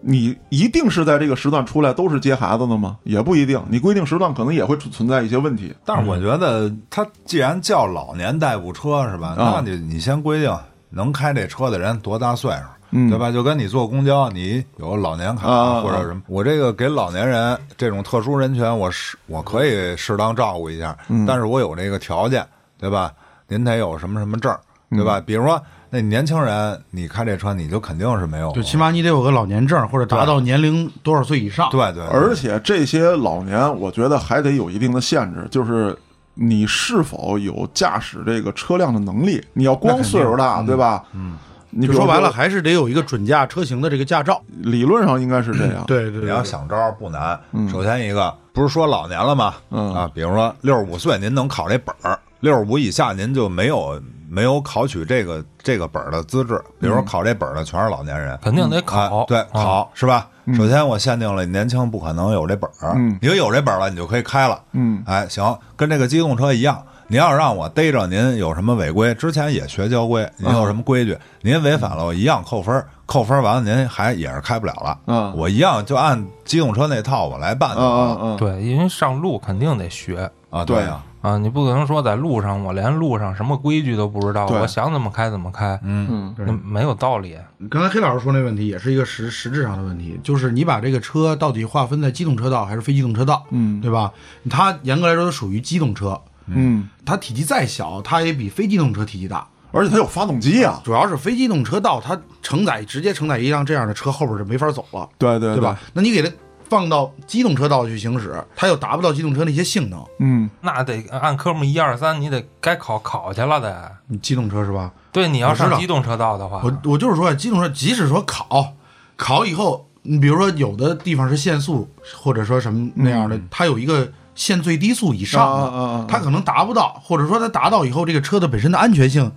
[0.07, 2.99] 你一定是在这个时段出来都是接孩子的吗？
[3.05, 5.75] 也不一定，你规定时段可能也会存存在一些问题。
[5.85, 9.29] 但是我觉得他既然叫老年代步车是吧？
[9.39, 10.55] 啊那你你先规定
[10.91, 13.31] 能开这车的人多大岁数，嗯对吧？
[13.33, 22.47] 就跟你坐公交，你有老年卡、啊或者什么，我这个给老年人这种特殊人群，我是我可以适当照顾一下，嗯但是我有这个条件，
[22.79, 23.11] 对吧？
[23.49, 25.21] 您得有什么什么证儿，对嗯吧？
[25.25, 25.61] 比如说
[25.95, 31.69] 那年轻人，你开这车，你就肯定是没有，就起码你得有个老年证，或者达到年龄多少岁以上。
[31.71, 35.97] 对对，对而且这些老年，我觉得还得有一定的限制，就是
[36.35, 39.41] 你是否有驾驶这个车辆的能力。
[39.53, 41.05] 你要光岁数大，对吧？
[41.13, 41.37] 嗯，
[41.71, 44.43] 你说白了，还是得有一个准驾车型的这个驾照。
[44.63, 45.85] 理论上应该是这样。
[45.87, 47.39] 对对你要想招儿不难。
[47.71, 49.55] 首先一个不是说老年了吗？
[49.71, 54.03] 嗯啊，比如说六十五岁您能考这本儿，六十五以下您就没有
[54.35, 56.61] 没有考取这个这个本儿的资质。
[56.81, 60.29] 比如说考这本儿的全是老年人，肯定得啊考，对，啊考是吧？
[60.57, 64.61] 首先我限定了年轻不可能有这本儿，嗯你有这本儿了，你就可以开了。
[64.73, 66.83] 嗯哎，行，跟这个机动车一样。
[67.07, 74.99] 您要让我逮着您有什么违规，之前也学交规，您有什么规矩，您违反了，我一样扣分儿，扣分儿完了您还也是开不了了。
[75.07, 80.65] 嗯我一样就按机动车那套我来办就嗯完了嗯嗯，对，因为上路肯定得学，啊。
[80.65, 81.05] 对呀，啊，
[81.39, 87.37] 你不可能说在路上我连路上什么规矩都不知道，我想怎么开怎么开，嗯，嗯那没有道理。
[87.71, 94.13] 刚才黑老师说那问题也是一个实实质上的问题，就是你把这个车到底划分在机动车道还是非机动车道，嗯对吧？
[94.51, 99.47] 它严格来说它属于机动车，嗯，它体积再小，它也比非机动车体积大。
[99.77, 105.77] 而且它有发动机啊，主要是非机动车道，它承载直接承载一辆这样的车，后边就没法走了，对对对吧？？
[105.93, 106.31] 那你给它
[106.69, 110.05] 放到机动车道去行驶，它又达不到机动车那些性能。
[110.19, 113.93] 嗯，那得按科目一二三，你得该考考去了得。
[114.09, 114.91] 你机动车是吧？
[115.13, 118.75] 对，你要上机动车道的话，我我就是说，机动车即使说考
[119.17, 129.31] 考以后，你比如说有的地方是限速，或者说什么那样的，它有一个限最低速以上的，啊啊啊啊它可能达不到，或者说它达到以后，这个车的本身的安全性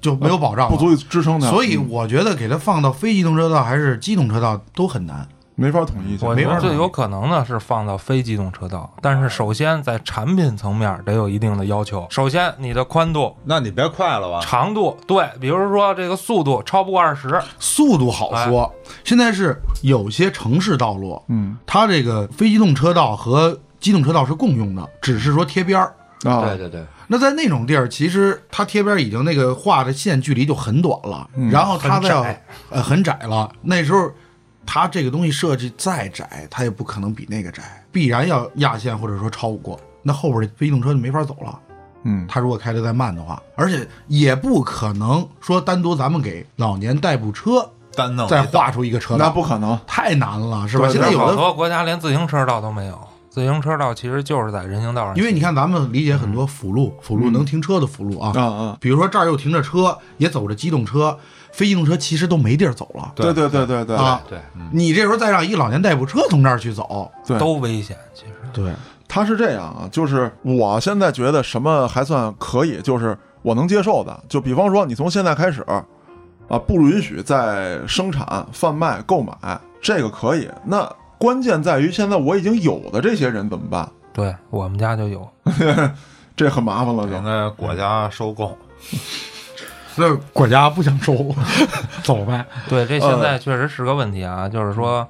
[0.00, 5.28] 就没有保障了，不足以支撑的，所以嗯我觉得给它放到非机动车道还是机动车道都很难。
[5.60, 6.24] 没法统一去。
[6.24, 12.06] 我最有可能呢是放到非机动车道，但是首先在产品层面得有一定的要求。
[12.08, 14.40] 首先，你的宽度、那你别快了吧？
[14.42, 25.94] 长度，对，比如说这个速度超不过二十，速度好说，现在是有些城市道路，嗯它这个非机动车道和机动车道是共用的，只是说贴边儿。
[26.24, 33.50] 啊，对对对，那在那种地儿，其实它贴边已经那个画的线距离就很短了，然后它再要很窄呃很窄了。
[33.62, 34.10] 那时候
[34.72, 39.76] 它这个东西设计再窄，它也不可能比那个窄，必然要压线或者说超过。
[40.00, 41.58] 那后边的非机动车就没法走了。
[42.04, 49.76] 嗯，它如果开的再慢的话，而且也不可能说单独咱们给老年代步车单弄再画出一个车道那，不可能。
[49.88, 50.88] 太难了，是吧？
[50.88, 52.96] 现在有的多国家连自行车道都没有，
[53.30, 61.16] 自行车道其实就是在人行道上，因为你看，咱们理解很多辅路，辅路能停车的辅路啊，啊啊，比如说这儿又停着车，也走着机动车，
[61.52, 64.20] 非机动车其实都没地儿走了对对对对对啊。
[64.28, 64.40] 对，
[64.72, 67.96] 你这时候再让一老年代步车从这儿去走，对，都危险。
[68.12, 68.72] 其实对，
[69.06, 74.20] 他是这样啊，就是我现在觉得什么还算可以，就是我能接受的。
[74.28, 75.62] 就比方说，你从现在开始，
[76.48, 80.48] 啊，不允许再生产、贩卖、购买，这个可以。
[80.64, 80.84] 那
[81.20, 83.86] 关键在于现在我已经有的这些人怎么办？
[84.10, 85.28] 对我们家就有，
[86.34, 87.12] 这很麻烦了，就。
[87.14, 88.56] 应该国家收购。
[89.96, 91.14] 那国家不想收，
[92.02, 92.42] 走呗。
[92.70, 95.06] 对，这呃现在确实是个问题啊，就是说，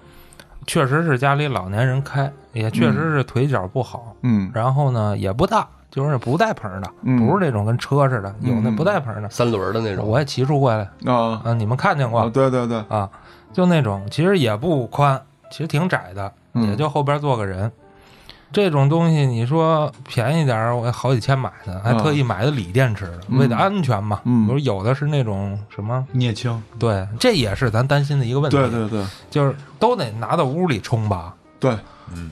[0.66, 4.51] 确实是家里老年人开，也确实是腿脚不好，嗯。
[4.53, 7.25] 然后呢也不大，就是不带棚的，嗯。
[7.25, 10.90] 不是那种跟车似的，有那嗯不带棚的，三轮的那种，我也骑出过来。
[11.07, 11.40] 啊。
[11.44, 12.23] 啊，你们看见过？
[12.23, 13.09] 啊，对对对，啊？
[13.53, 16.68] 就那种其实也不宽，其实挺窄的，嗯。
[16.70, 17.70] 也就后边坐个人。
[18.52, 24.20] 这种东西你说便宜点儿，我好几千买的，还啊特意买的锂电池的，为了安全嘛。
[24.24, 24.46] 嗯。
[24.46, 28.56] 比如有的是那种什么，镍氢，对，这也是咱担心的一个问题。
[28.56, 29.06] 对对对。
[29.30, 31.78] 就是都得拿到屋里充吧，对，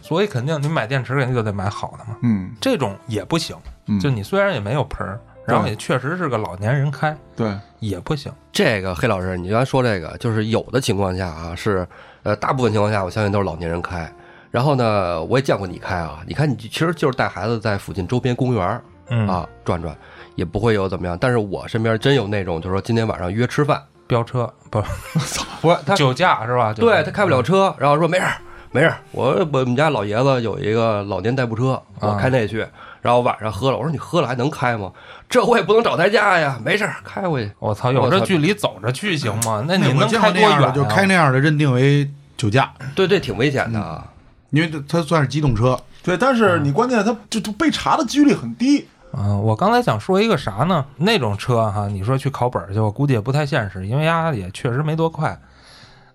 [0.02, 2.16] 所以肯定你买电池肯定就得买好的嘛。
[2.22, 2.50] 嗯。
[2.61, 8.33] 这种也不行，嗯，就你虽然也没有盆儿，然后也确实是个老年人开，对，也不行。
[8.50, 11.87] 这个黑老师，你刚才说这个，就是有的情况下啊，是
[12.22, 14.11] 呃，大部分情况下，我相信都是老年人开。
[14.50, 19.94] 然后呢，我也见过你开啊，你看你其实就是带孩子在附近周边公园儿嗯，啊转转，
[20.37, 21.16] 也不会有怎么样。
[21.20, 24.87] 但是我身边真有那种，就是说今天晚上约吃饭，飙车不是
[25.61, 26.72] 不是他酒驾是吧？
[26.74, 28.35] 对他开不了车，然后说没事儿
[28.70, 32.66] 没事儿，我我们家老爷子有一个老年代步车，我开那去。
[33.09, 34.92] 然后晚上喝了，我说你喝了还能开吗？
[35.31, 37.53] 这我也不能找代驾呀，没事儿开回去。
[37.59, 39.64] 我操，有这距离走着去行吗？
[39.66, 40.59] 那你我见能开多远、啊？
[40.59, 44.05] 过那样的，就开那样的认定为酒驾，对，对挺危险的啊。
[44.51, 45.79] 因为它算是机动车。
[46.03, 48.87] 对，但是你关键它就就被查的几率很低。
[49.16, 50.85] 嗯，我刚才想说一个啥呢？
[50.99, 55.38] 那种车哈，你说去考本儿去，我估计也不太现实，因为丫也确实没多快。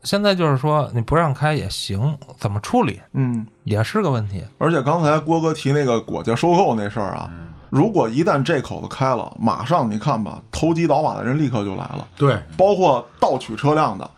[0.03, 3.01] 现在就是说你不让开也行，怎么处理？
[3.13, 4.43] 嗯，也是个问题。
[4.57, 7.29] 而且刚才郭哥提那个国家收购那事儿啊，
[7.69, 14.09] 如果一旦这口子开了，马上你看吧，投机倒把的人立刻就来了，对，包括盗取车辆的，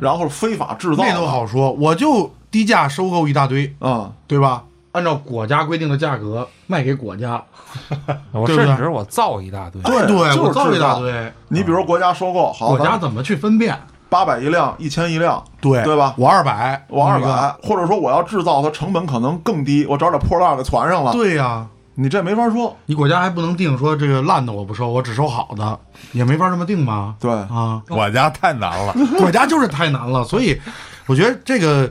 [0.00, 1.08] 然后非法制造的。
[1.08, 4.64] 那都好说，我就低价收购一大堆，啊、对吧？
[4.92, 7.40] 按照国家规定的价格卖给国家，
[8.32, 13.78] 我甚至我造一大堆，对对，就是我造一大堆，你比如国家收购，好，国家怎么去分辨？
[14.10, 22.76] 八百一辆，一千一辆，对对吧我二百，我二，百，或者说我要制造它成本可能更低，我找点破烂给攒上了，对呀、你这没法说。
[22.86, 25.78] 你国家还不能定说这个烂的我不收，我只收好的，
[26.12, 27.14] 也没法这么定吧？
[27.20, 30.60] 对，啊，我家太难了， 国家就是太难了，所以
[31.06, 31.88] 我觉得这个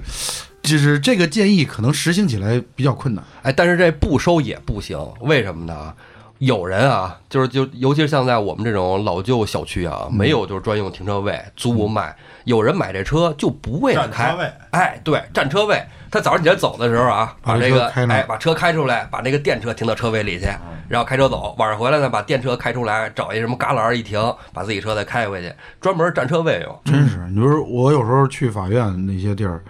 [0.61, 3.23] 就是这个建议可能实行起来比较困难。
[3.43, 5.93] 哎，但是这不收也不行，为什么呢？
[6.39, 10.17] 有人啊，就是就尤其是像在我们这种老旧小区啊，嗯。
[10.17, 14.35] 没有就是专用停车位租不卖，有人买这车就不为了开。
[14.71, 15.81] 哎，对，占车位。
[16.11, 20.47] 他早上起来走的时候啊，把把这个哎把车开出来，把那个电车停到车位里去，
[20.87, 21.55] 然后开车走。
[21.59, 24.19] 晚上回来呢，把电车开出来，找一什么旮旯一停，
[24.51, 26.79] 把自己车再开回去，专门占车位用。
[26.85, 29.61] 真是，你说我有时候去法院那些地儿，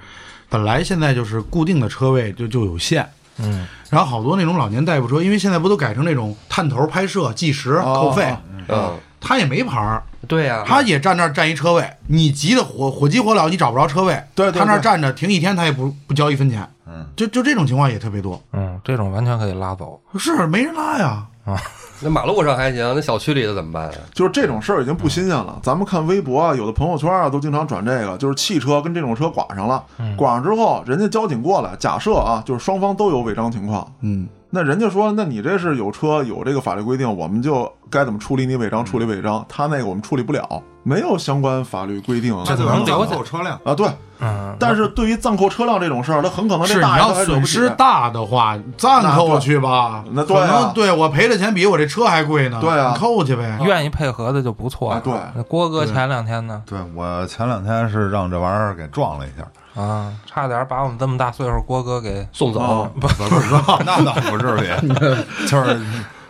[0.47, 3.05] 本来现在就是固定的车位就就有限，
[3.41, 8.35] 嗯，然后好多那种老年代步车，因为现在不都改成那种探头拍摄、计时、扣费，
[8.67, 14.51] 嗯，他也没牌儿，对呀、他也站那儿占一车位，你急得火火急火燎，你找不着车位，对。
[14.51, 19.99] 他那儿站着停一天，他也不不交一分钱，嗯，就就这种情况也特别多，嗯，这种完全可以拉走。
[20.17, 21.25] 是没人拉呀，
[22.01, 23.93] 那马路上还行，那小区里的怎么办啊？
[24.13, 25.59] 就是这种事儿已经不新鲜了。
[25.61, 29.83] 咱们看微博啊，有的朋友圈啊，都经常转这个，就是汽车跟这种车剐上了，
[30.15, 39.45] 剐上之后，人家交警过来，假设啊，就是双方都有违章情况，嗯，那人家说，那你这是有车有这个法律规定，我们就该怎么处理你违章，处理违章。
[39.47, 43.59] 他那个我们处理不了，没有相关法律规定这就能暂扣车辆。
[43.63, 43.75] 啊。
[43.75, 43.87] 对，
[44.19, 59.45] 嗯，但是对于暂扣车辆这种事儿，他很可能是这大要损失大的话，暂扣去吧，那对能对我赔的钱比我这车还贵呢，对啊你扣去呗，愿意配合的就不错对那郭哥前两天呢，对我前两天是让这玩意儿给撞了一下，
[59.79, 64.97] 啊，差点把我们这么大岁数郭哥给送走，哦 不不不， 那倒不至于，
[65.47, 65.79] 就是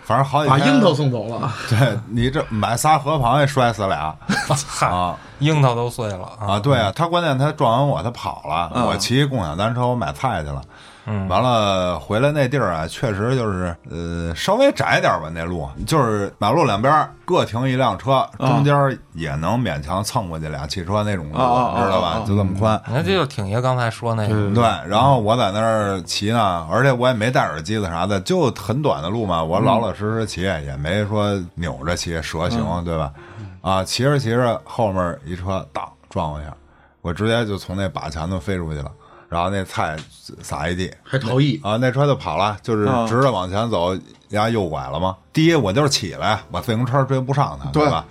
[0.04, 4.16] 反正好几天把樱桃送走了，对你这买仨河螃蟹摔死俩。
[4.82, 5.16] 啊。
[5.40, 6.56] 樱桃都碎了啊！
[6.56, 6.60] 啊！
[6.60, 8.86] 对啊，他关键他撞完我他跑了，嗯。
[8.88, 10.62] 我骑共享单车我买菜去了。
[11.10, 11.28] 嗯。
[11.28, 22.24] 完了回来那地儿啊，确实就是呃稍微窄点儿吧，那路就是马路两边儿各停一辆车，中间儿也能勉强蹭过去俩汽车那种路，知道吧？
[22.26, 22.82] 就这么宽。
[22.88, 33.12] 你看，这就挺爷刚才说那个，对，然后我在那儿骑呢，而且我也没戴耳机子啥的，就很短的路嘛，我老老实实骑，也没说扭着骑蛇行，对吧？
[33.62, 36.54] 啊，骑着骑着，后面一车当撞我一下，
[37.02, 38.90] 我直接就从那把前头飞出去了，
[39.30, 39.96] 然后那菜
[40.42, 43.96] 撒一地，还逃逸，啊，那车就跑了，就是啊直着往前走，
[44.30, 45.16] 丫右拐了嘛。
[45.32, 48.04] 第一，我就是起来，我自行车追不上他，对吧？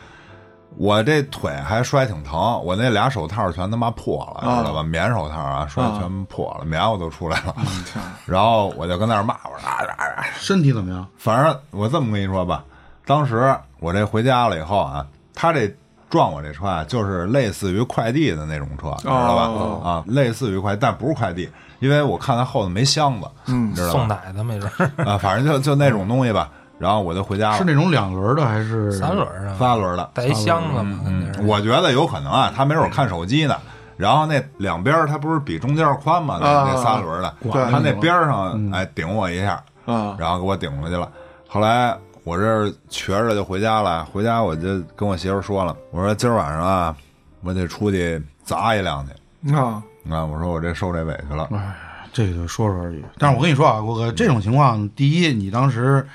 [0.76, 4.80] 我这腿还摔挺疼，我那俩手套全他妈破了，啊知道吧？
[4.84, 7.56] 棉手套啊，摔全破了，棉我都出来了。
[8.24, 10.24] 然后我就跟那儿骂我说啊！
[10.36, 11.04] 身体怎么样？
[11.16, 12.62] 反正我这么跟你说吧，
[13.04, 15.04] 当时我这回家了以后啊，
[15.34, 15.74] 他这
[16.10, 19.42] 撞我这车啊，就是类似于快递的那种车，知道吧？
[19.46, 21.48] 哦啊，类似于快，但不是快递，
[21.80, 23.92] 因为我看他后头没箱子，嗯知道吧？
[23.92, 26.50] 送奶的没准儿啊，反正就就那种东西吧。
[26.78, 30.10] 然后我就回家了，是那种两轮的还是三轮儿啊，仨轮的。
[30.14, 33.56] 带一箱子嘛，嗯，我觉得有可能啊，他没准看手机呢。
[33.96, 36.38] 然后那两边儿他不是比中间宽吗？
[36.40, 37.34] 那啊那三轮的，
[37.68, 41.10] 他那边儿上哎顶我一下，啊然后给我顶过去了。
[41.48, 41.96] 后来
[42.28, 46.94] 我这瘸着就回家了，回家我就跟我媳妇说了，我说今儿晚上啊，
[47.40, 49.54] 我得出去砸一辆去。
[49.54, 51.48] 啊啊，我说我这受这委屈了。
[51.52, 51.74] 哎
[52.12, 53.02] 这个就说说而已。
[53.16, 56.06] 但是我跟你说啊，郭哥，这种情况，第一，你当时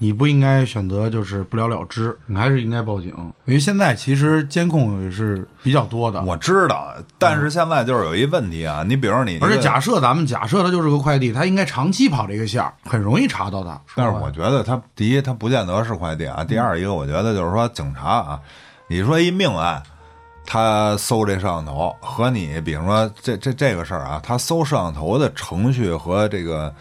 [0.00, 3.08] 你不应该选择就是不了了之，你还是应该报警，
[3.46, 6.22] 因为现在其实监控也是比较多的。
[6.22, 13.80] 我知道，但是现在就是有一问题啊，你比如说你这个，而且假设咱们假设他就是个快递，他应该长期跑这个线儿，很容易查到他。
[13.96, 16.44] 但是我觉得他第一，他不见得是快递啊。
[16.44, 18.40] 第二一个，我觉得就是说警察啊，
[18.86, 19.82] 你说一命案，
[20.46, 26.72] 他搜这摄像头和你，比如说这这这个事儿啊，他搜摄像头的程序和这个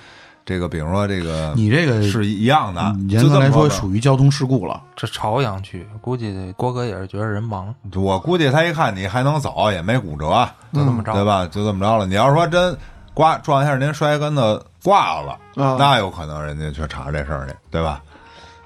[0.48, 2.82] 这个，比如说这个你这个是一样的。
[2.96, 4.82] 嗯严格来说就这么吧属于交通事故了。
[4.96, 11.12] 这朝阳区，估计郭哥也是觉得人忙，我估计他一看你还能走，也没骨折，就这么着。
[11.12, 11.46] 对吧？
[11.48, 12.06] 就这么着了。
[12.06, 12.76] 你要说真
[13.14, 18.02] 刮撞一下您摔跟头挂了，啊那有可能人家去查这事儿去，对吧？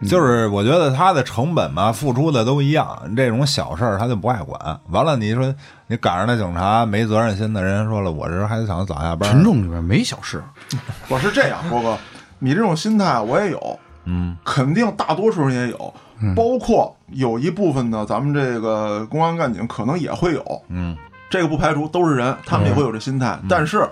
[0.07, 4.59] 就是我觉得他的成本嘛，付出的都一样，这种小事儿他就不爱管。
[4.89, 5.53] 完了，你说
[5.91, 10.41] 你赶上那警察没责任心的人说了，我这还想早下班，群众里面没小事，
[11.09, 11.97] 我是这样，郭哥，
[12.39, 15.93] 你这种心态我也有，嗯，肯定大多数人也有，
[16.33, 20.95] 包括有一部分的咱们这个公安干警可能也会有，嗯，
[21.29, 23.37] 这个不排除都是人，他们也会有这心态。
[23.49, 23.85] 但是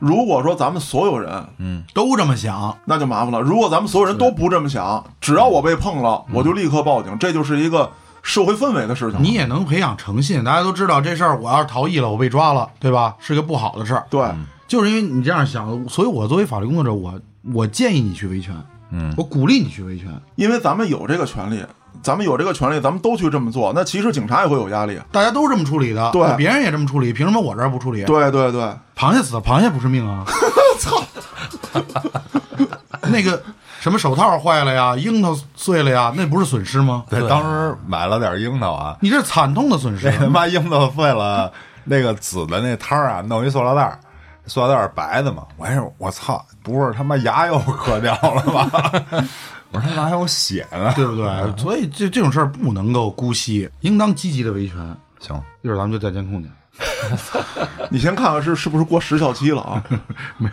[0.00, 1.84] 如果说咱们所有人，嗯。
[1.94, 3.40] 都这么想，那就麻烦了。
[3.40, 7.88] 如果咱们所有人都不这么想，只要我被碰了，我就立刻报警，这就是一个
[8.24, 9.22] 社会氛围的事情。
[9.22, 10.42] 你也能培养诚信。
[10.42, 13.14] 大家都知道这事儿，我要是逃逸了，我被抓了，对吧？
[13.20, 14.04] 是个不好的事儿。
[14.10, 14.26] 对，
[14.66, 17.20] 就是因为你这样想，所以我作为法律工作者，我
[17.52, 18.56] 我建议你去维权，
[18.90, 20.08] 嗯，我鼓励你去维权。
[20.36, 21.62] 因为咱们有这个权利，
[22.02, 23.72] 咱们有这个权利，咱们都去这么做。
[23.74, 24.98] 那其实警察也会有压力。
[25.12, 28.04] 大家都这么处理的，对别人也这么处理，凭什么我这儿不处理？
[28.04, 28.62] 对对对，
[28.96, 30.24] 螃蟹死了，螃蟹不是命啊！
[30.80, 31.02] 操！
[33.02, 33.40] 那个
[33.84, 37.04] 什么手套坏了呀，樱桃碎了呀，那不是损失吗？
[37.10, 41.52] 对，当时买了点樱桃啊，你这是惨痛的损失 妈樱桃碎了，
[41.84, 44.00] 那个紫的那摊儿啊，弄一塑料袋儿，
[44.46, 45.42] 塑料袋儿白的嘛。
[45.58, 48.90] 我还说我操，不是他妈牙又磕掉了吧？
[49.70, 50.90] 我说他妈还有血呢。
[50.96, 51.56] 对不对？
[51.58, 54.76] 所以这这种事儿不能够姑息，应当积极的维权。
[55.20, 56.48] 行，一会儿咱们就调监控去，
[57.90, 59.84] 你先看看是是不是过时效期了啊？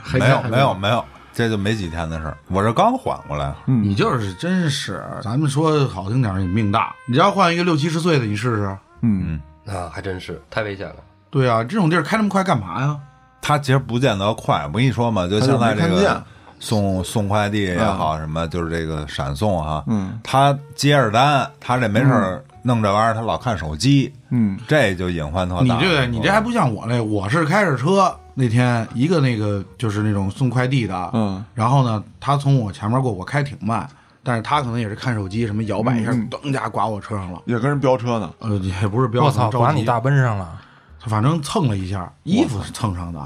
[0.03, 3.53] 还没有没有没有，这就没几天的事儿，我这刚缓过来。
[3.65, 6.93] 你就是真是，咱们说好听点儿，你命大。
[7.07, 8.77] 你要换一个六七十岁的，你试试。
[9.01, 10.95] 嗯，啊，还真是太危险了。
[11.29, 12.97] 对啊，这种地儿开那么快干嘛呀？
[13.41, 16.23] 他其实不见得快，我跟你说嘛，就现在这个
[16.59, 25.61] 送送快递也好，什么就是这个闪送哈，嗯，他接着单，他这没事儿弄这玩意儿，他老看手机，嗯，这就隐患特大。
[25.63, 33.87] 你这你这还不像我那，我是开着车那天一个那个就是那种送快递的，嗯，然后呢，他从我前面过，我开挺慢，
[34.23, 37.41] 但是他可能也是看手机，什么摇摆一下，嗯噔家刮我车上了。
[37.45, 38.31] 也跟人飙车呢。
[38.39, 40.59] 呃，也不是飙我操，刮你大奔上了，
[41.05, 43.19] 反正蹭了一下，衣服是蹭上的。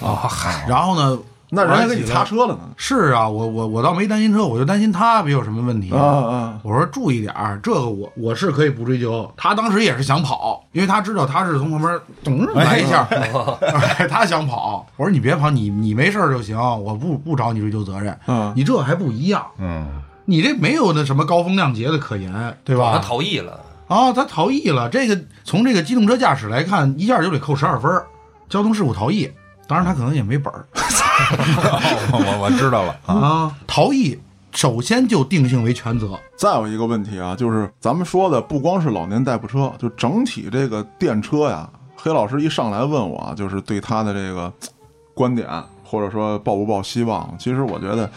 [0.00, 1.18] 哦嗨，然后呢，
[1.50, 2.60] 那人还给你擦车了呢。
[2.76, 6.60] 是啊，我我我倒没担心车，我就担心他别有什么问题啊啊！
[6.62, 9.30] 我说注意点儿，这个我我是可以不追究。
[9.36, 14.86] 他当时也是想跑，因为他知道他是从旁边咚来一下，哎 他想跑。
[14.96, 18.16] 我说你别跑，你你没事儿就行，我不不找你追究责任。
[18.26, 19.88] 嗯你这还不一样，嗯，
[20.26, 22.98] 你这没有那什么高风亮节的可言，对吧他？
[23.00, 24.88] 逃逸了，啊，他逃逸了。
[24.88, 27.90] 这个从这个机动车驾驶来看，一下就得扣十二分，
[28.48, 29.30] 交通事故逃逸。
[29.66, 30.66] 当然他可能也没本儿
[32.12, 34.18] 我我知道了啊，啊，逃逸
[34.52, 36.18] 首先就定性为全责。
[36.36, 41.68] 再有一个问题啊，就是咱们说的不光是老年代步车，就整体这个电车呀。
[41.96, 44.52] 黑老师一上来问我啊，就是对他的这个
[45.12, 45.46] 观点，
[45.84, 47.36] 或者说抱不抱希望。
[47.38, 48.10] 其实我觉得，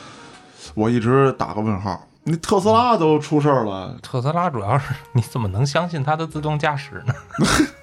[0.73, 2.01] 我一直打个问号。
[2.23, 7.13] 你特斯拉都出事儿了，特斯拉主要是你怎么能相信它的自动驾驶呢？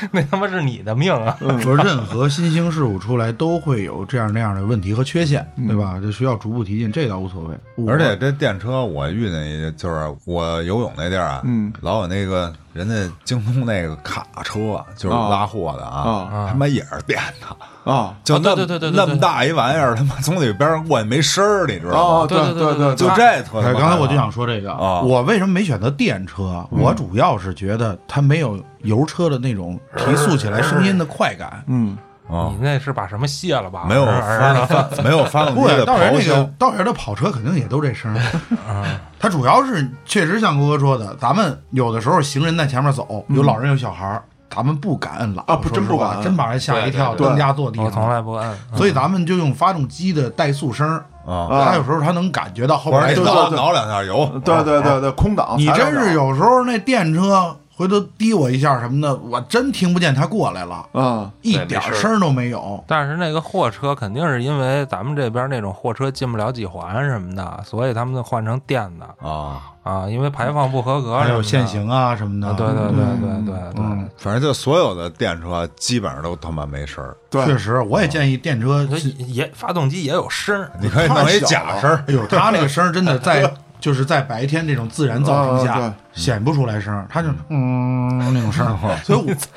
[0.12, 1.36] 那他妈是你的命啊！
[1.62, 5.98] 说任何新兴事物出来都会有这样那样的问题和缺陷，对吧？
[6.00, 7.86] 这需要逐步提进，这倒无所谓。
[7.86, 12.94] 而且这电车我遇见一个，就是我游泳那地儿啊，嗯，老有那个人家
[13.24, 17.56] 京东那个卡车，就是拉货的啊，啊他妈也是电的，
[17.92, 22.20] 啊就那么对对对对对那么大一玩意儿，他妈从里边过去没声儿，你知道啊！
[22.20, 22.26] 吗？
[22.28, 26.64] 对对对对对就这特刚才我就想说这个啊我为什么没选择电车？
[26.70, 31.64] 我主要是觉得它没有油车的那种提速起来声音的快感。
[31.66, 31.96] 嗯，
[32.28, 33.86] 啊你，那是把什么卸了吧？
[33.88, 38.84] 没有发发 没有发动不机的咆哮，道远的跑车肯定也都这声儿。
[39.18, 48.12] 它主要是确实像郭哥说的，咱们有的时候行人在前面走，有老人有小孩儿，咱们不敢摁喇叭啊不说实话真不敢真把人吓一跳，对对对蹬家坐地我从上。
[48.12, 48.58] 来不摁。
[48.74, 55.54] 所以咱们就用发动机的怠速声儿，啊，啊他有时候他能感觉到后边挠挠两下油，对对对对，空挡。
[55.56, 62.82] 你真是有时候那电车回头滴我一下什么的，我真听不见他过来了，啊，一点声儿都没有。
[62.88, 69.06] 但是那个货车肯定是因为咱们这边那种货车进不了几环什么的，所以他们就换成电的。
[69.24, 71.64] 啊，啊，因为排放不合格，还有限。
[71.68, 78.84] 行啊什么的，啊，对对对对对对，嗯，反正就所有的电车基本上都他妈没声儿，对确实，我也建议电车
[79.28, 83.48] 也发动机也有声儿，你可以弄一假声儿，哎呦，他那个声儿真的在，
[83.80, 88.18] 就是在白天这种自然噪声下显不出来声儿，他就嗯。
[88.34, 89.48] 那种声儿， 所以我操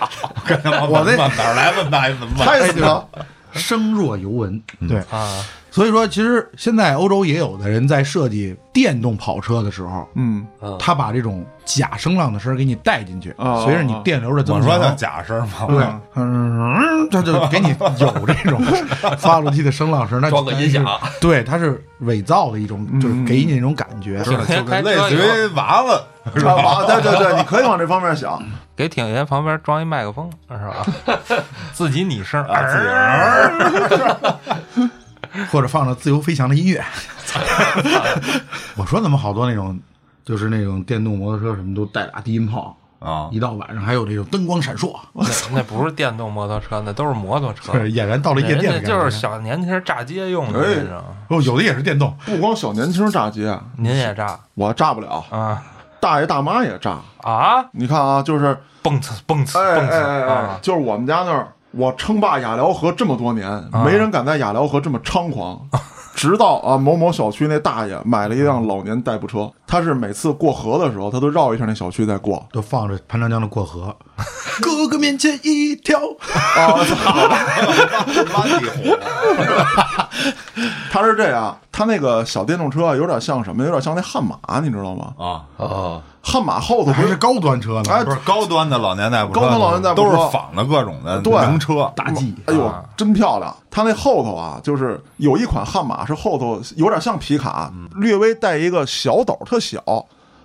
[0.88, 2.46] 我那哪儿来问哪怎么问？
[2.48, 3.08] 太行了。
[3.54, 14.98] 声若尤文，对，啊，所以说其实现在欧洲也有的人在设计电动跑车的时候，嗯，嗯，他把这种假声浪的声给你带进去哦，随着你电流的增我说叫强。
[14.98, 17.70] 假声嘛，对，嗯，他就给你
[18.00, 18.62] 有这种
[19.18, 20.86] 发动机的声浪声，那装个音响，
[21.22, 24.22] 对，它是伪造的一种，就是给你那种感觉。
[24.26, 26.02] 是的，就类似于娃娃，
[26.36, 26.52] 是吧？
[26.54, 28.42] 啊对对对，你可以往这方面想。
[28.76, 30.86] 给挺爷旁边装一麦克风是吧？
[31.72, 34.40] 自己拟声啊自己儿，
[35.52, 36.84] 或者放着自由飞翔的音乐。
[38.76, 39.80] 我说怎么好多那种，
[40.26, 48.84] 就是那种电动摩托车什么都带俩低音炮，啊，一到晚上还有这种灯光闪烁，那那不是电动摩托车，那都是摩托车， 对，俨然到了夜人家店。
[48.84, 51.04] 就是小年轻炸街用的哎那种。
[51.30, 55.64] 哦，有的也是电动，不光小年轻炸街，您也炸我炸不了，啊
[56.00, 56.98] 大爷大妈也炸。
[57.22, 57.64] 啊？
[57.74, 60.60] 你看啊，就是蹦呲蹦呲哎蹦呲哎哎哎啊，！
[60.62, 65.60] 就是我们家那儿，我称霸雅辽河这么多年，没人敢在雅辽河这么猖狂。
[66.14, 72.46] 直到啊某某小区那大爷买了一辆老年代步车，他是每次过河的时候，他都绕一下那小区再过。
[72.52, 73.96] 都放着潘长江的过河，
[74.62, 75.98] 哥哥面前一条。
[75.98, 76.78] 啊，
[80.92, 83.64] 他是这样，他它那个小电动车啊有点像什么？
[83.64, 85.14] 有点像那悍马，你知道吗？
[85.18, 93.56] 啊，啊，悍马后头不是还是高端车呢，哎不是高端的老年代步车，高端老年代步车都是仿的各种的对名车，大 G，哎呦啊，真漂亮！
[93.72, 99.82] 它那后头啊，就是有一款悍马是后头有点像皮卡，略微带一个小斗，特小，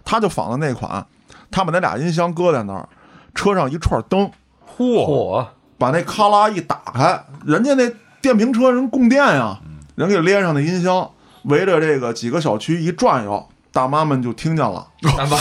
[0.05, 1.05] 它就仿的那款。
[1.51, 2.89] 他把那俩音箱搁在那儿，
[3.35, 4.31] 车上一串灯，
[4.77, 5.45] 嚯，嚯，
[5.79, 7.89] 把那咔啦一打开，人家那
[8.21, 9.57] 电瓶车人供电呀，
[9.97, 11.11] 人给连上的音箱，
[11.45, 14.87] 围着这个几个小区一转悠，大妈们就听见了。
[15.17, 15.37] 大妈，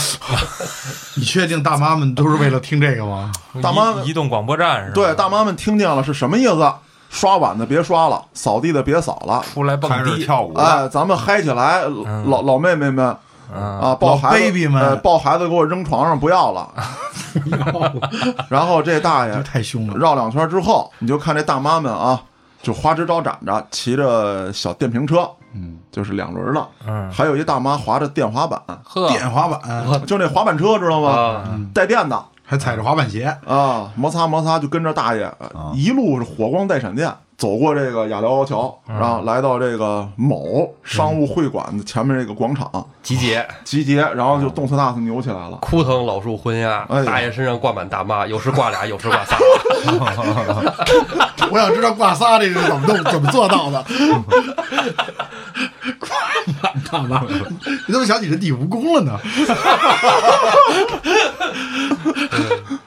[1.14, 3.30] 你确定大妈们都是为了听这个吗？
[3.62, 4.94] 大妈移移动广播站是吧？
[4.94, 6.72] 对，大妈们听见了是什么意思？
[7.08, 11.82] 刷碗的别刷了，扫地的别扫了，出来蹦迪，跳舞，哎，咱们嗨起来，
[12.26, 13.16] 老老妹妹们
[13.54, 16.68] 嗯啊，抱孩子老 baby 们呃抱孩子给我扔床上不要了。
[18.48, 19.94] 然后这大爷太凶了。
[19.96, 22.20] 绕两圈之后，你就看这大妈们啊，
[22.66, 27.08] 就花枝招展着，骑着小电瓶车，嗯，就是两轮的，嗯。
[27.12, 31.10] 还有一大妈滑着电滑板，呵，电滑板就那滑板车知道吗？
[31.10, 31.60] 啊。
[31.72, 32.20] 带电的。
[32.48, 37.12] 还踩着滑板鞋，啊，摩擦摩擦就跟着大爷，呃一路是火光带闪电。
[37.36, 42.70] 走过这个雅辽桥，然后来到这个某商务会馆的前面这个广场
[43.02, 45.58] 集结，集结，然后就动次打次扭起来了。
[45.60, 49.36] 枯藤老树昏鸦哎，呀大爷身上挂满大妈，有时挂俩， 有时挂仨。
[51.50, 53.84] 我想知道挂仨这是怎么弄怎么做到的。
[56.00, 56.08] 挂
[56.62, 57.22] 满大妈，
[57.86, 59.18] 你怎么想起人体蜈蚣了呢？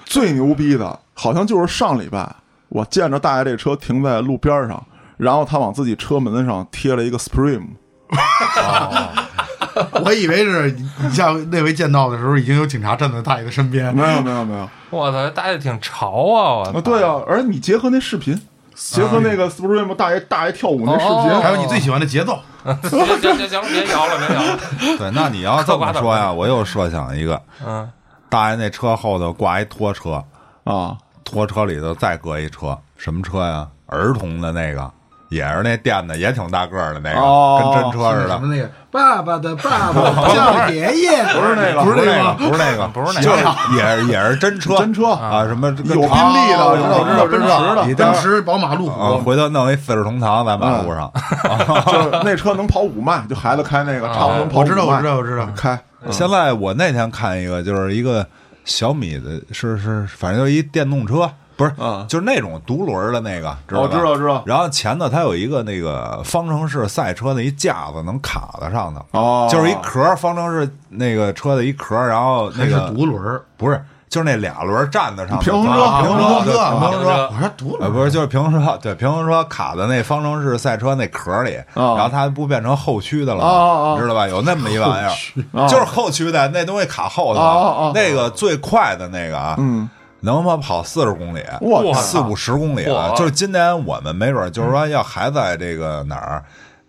[0.05, 2.27] 最牛逼的，好像就是上礼拜，
[2.69, 4.83] 我见着大爷这车停在路边上，
[5.17, 7.67] 然后他往自己车门上贴了一个 Supreme，
[10.03, 13.93] 我以为是你像那回见到的时候，已经有警察站在大爷的身边。
[13.95, 16.71] 没有没有没有我操，大爷挺潮啊！
[16.71, 18.39] 我啊，对啊，而你结合那视频，
[18.75, 22.39] 结合那个 Supreme 大爷大爷跳舞那视哦频，还有你最喜欢的节奏，
[22.83, 24.59] 行行行行，别摇了，别摇了。
[24.97, 27.89] 对，那你要这么说呀，我又设想一个，嗯，
[28.29, 30.23] 大爷那车后头挂一拖车，
[30.63, 30.97] 啊，
[31.29, 33.67] 拖车里头再搁一车，什么车呀？
[33.85, 34.89] 儿童的那个，
[35.29, 38.29] 也是那垫的，也挺大个儿的那个，哦跟真车似的。
[38.29, 43.43] 什么那个爸爸的爸爸 叫爷爷，不是那个不是那个，不是那个，不是那个就是
[43.77, 45.07] 也也是真车，真车。
[45.09, 51.11] 啊，什么有宾利的，哦知道知道奔驰的，你奔驰、宝马、路啊，虎，回头弄一四世同堂在马路上。
[51.91, 55.47] 就是那车能跑五迈，就孩子开那个，差不多能跑我知道，我知道，我知道。
[55.55, 55.79] 开，
[56.11, 58.25] 现在我那天看一个，就是一个
[58.65, 63.97] 小米的，是是，反正就一电动车，不是，嗯就是那种独轮的那个，知道我吧？
[63.97, 77.29] 知道知道，然后前头它有一个那个方程式赛车的一架子，能卡在上头，哦，就是一壳方程式那个车的一壳，然后那个独轮，不是，就是那俩轮站在上头，平衡车啊平衡车平衡车。
[77.29, 83.93] 我说不是，就是平衡车，对平衡车卡在那方程式赛车那壳里，啊然后它不变成后驱的了？
[83.95, 84.27] 你知道吧？
[84.27, 85.13] 有那么一玩意啊
[85.53, 89.87] 儿，就是后驱的，那东西卡后头那个最快的那个啊，嗯，
[90.21, 93.13] 能他妈跑四十公里，哇四五十公里啊！
[93.15, 96.43] 就是今年我们没准就是说要还在这个哪儿，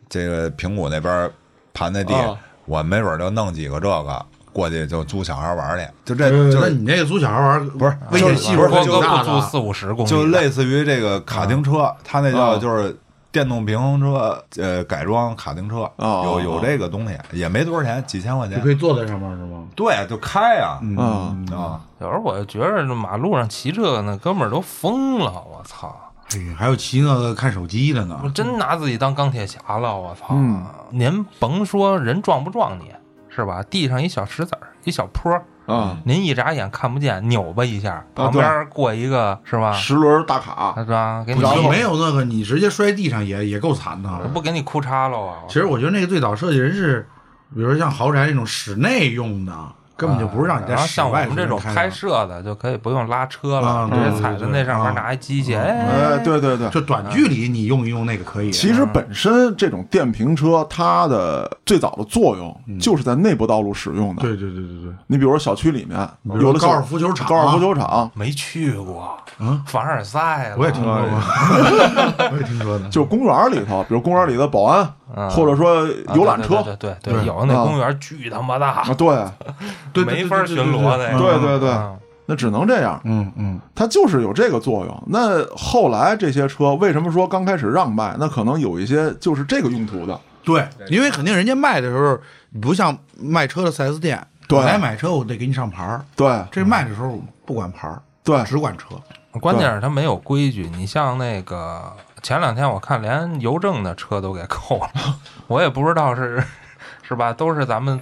[0.08, 1.30] 这个平谷那边
[1.74, 9.34] 盘那地啊，我没准就弄几个这个过去就租小孩玩去，就这呃就是那你那个租小孩玩不是危险系数不是郭哥挺大的啊。
[9.34, 12.96] 不租四五十公里，就类似于这个卡丁车，它那叫啊就是
[13.32, 18.70] 电动平衡车，呃，改装卡丁车，哦有有这个东西，也没多少钱，几千块钱你可。
[18.70, 19.64] 以坐在上面是吗？
[19.76, 25.94] 对，就开呀，啊，啊，有时候我就觉着这马路上骑这个那哥们儿都疯了，我操！
[26.32, 28.28] 哎，还有骑那个看手机的呢我。
[28.30, 30.26] 真拿自己当钢铁侠了，我操！
[30.30, 32.90] 嗯您甭说人撞不撞你，
[33.34, 33.62] 是吧？
[33.62, 39.72] 地上一小石子儿，一小坡儿，啊，您一眨眼看不见，扭吧一下，啊旁边过一个是吧？
[39.72, 41.22] 十轮大卡，是吧？
[41.26, 44.10] 给你没有那个，你直接摔地上也也够惨的。
[44.34, 45.38] 不给你裤衩了啊！
[45.48, 47.08] 其实我觉得那个最早设计人是，
[47.54, 49.52] 比如说像豪宅那种室内用的，
[50.00, 56.70] 根本就不是让你在然后室外像我们这种拍摄的，就可以不用拉车了，啊直接对踩在那上面拿一机器，哎，哎，对对对。
[56.70, 58.50] 就短距离你用一用那个可以。
[58.50, 64.22] 其实本身这种电瓶车，它的最早的作用就是在内部道路使用的。
[64.22, 66.08] 对对对对对，你比如说小区里面
[66.40, 71.04] 有的高尔夫球场啊高尔夫球场没去过，嗯，凡尔赛了，我也听说过，
[72.32, 72.88] 我也听说的。
[72.88, 74.92] 就公园里头，比如公园里的保安，嗯
[75.30, 76.62] 或者说啊游览车。
[76.78, 77.64] 对对对有那啊。
[77.64, 79.24] 公园巨他妈大啊，，对，
[79.92, 81.70] 对，没法巡逻那个，对对对。
[81.70, 81.96] 嗯
[82.26, 85.02] 那只能这样，嗯嗯，它就是有这个作用。
[85.08, 88.14] 那后来这些车为什么说刚开始让卖？
[88.20, 92.16] 那可能有一些就是这个用途的，对，因为肯定人家卖的时候
[92.60, 94.56] 不像卖车的四 S 店，对。
[94.56, 96.30] 我来买车我得给你上牌儿，对。
[96.52, 98.40] 这卖的时候不管牌儿，对。
[98.44, 98.94] 只管车。
[99.40, 100.70] 关键是它没有规矩。
[100.76, 101.92] 你像那个
[102.22, 104.90] 前两天我看连邮政的车都给扣了，
[105.48, 106.42] 我也不知道是
[107.02, 107.32] 是吧？
[107.32, 107.98] 都是咱们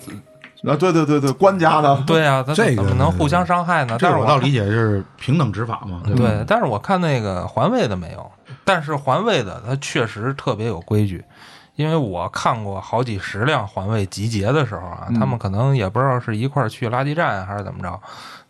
[0.65, 3.97] 啊，对对对对，官家的，对啊，咱这个怎么能互相伤害呢？
[4.01, 6.17] 但是我倒理解是平等执法嘛，对？
[6.17, 8.31] 对，但是我看那个环卫的没有，
[8.65, 11.25] 但是环卫的他确实特别有规矩，
[11.79, 18.01] 因为我看过好几十辆环卫集结的时候啊，他们可能也不知道是一块儿去垃圾站还是怎么着，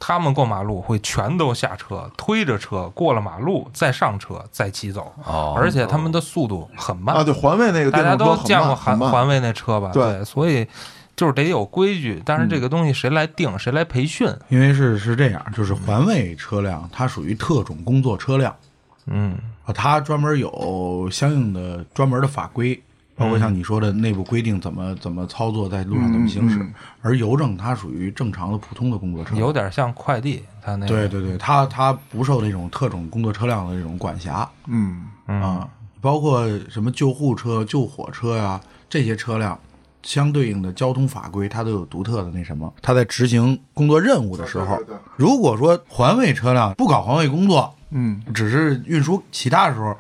[0.00, 9.90] 他们过马路会全都下车，推着车过了马路，再上车再骑走，哦而且他们的速度很慢啊，对，环卫那个大家都见过环环卫那车吧？
[9.92, 10.66] 对所以
[11.14, 14.26] 就是得有规矩，但是这个东西谁来定，谁来培训？
[14.48, 18.56] 因为是是这样，就是环卫车辆它属于特种工作车辆
[19.04, 22.82] 嗯，啊，它专门有相应的专门的法规，
[23.18, 26.64] 包括像你说的内部规定怎么怎么操作，在路上怎么行驶。
[27.02, 35.68] 而邮政它属于正常的普通的工作车，有点像快递，它那个对对对，它它不受那种特种工作车辆的这种管辖嗯啊，
[36.00, 39.58] 包括什么救护车、救火车呀、这些车辆。
[40.04, 42.72] 相对应的交通法规，它都有独特的那什么。
[42.80, 44.78] 它在执行工作任务的时候，
[45.16, 49.94] 如果说环卫车辆不搞环卫工作，嗯，只是运输其他的时候，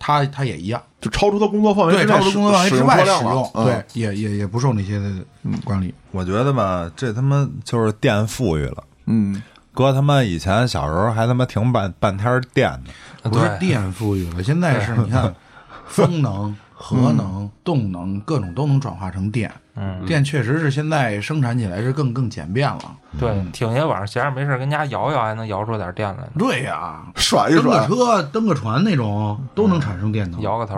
[0.00, 5.12] 它它也一样，就超出他工作范围对，之内超出工作范围使之外使用对，也也也不受那些的
[5.62, 5.94] 管理。
[6.10, 8.82] 我觉得吧，这他妈就是电富裕了。
[9.04, 9.40] 嗯，
[9.72, 12.70] 哥他妈以前小时候还他妈停半半天电
[13.22, 15.32] 呢，不是电富裕了，现在是你看，
[15.86, 19.52] 风能、 核能、动能各种都能转化成电。
[19.82, 22.94] 嗯，电确实是现在生产起来是更更简便了。
[23.18, 30.40] 对，挺爷晚上闲着没事跟家摇摇，还能摇出点电来，对呀、甩一蹬个甩，车、蹬个船那种都能产生电能。
[30.42, 30.76] 摇个头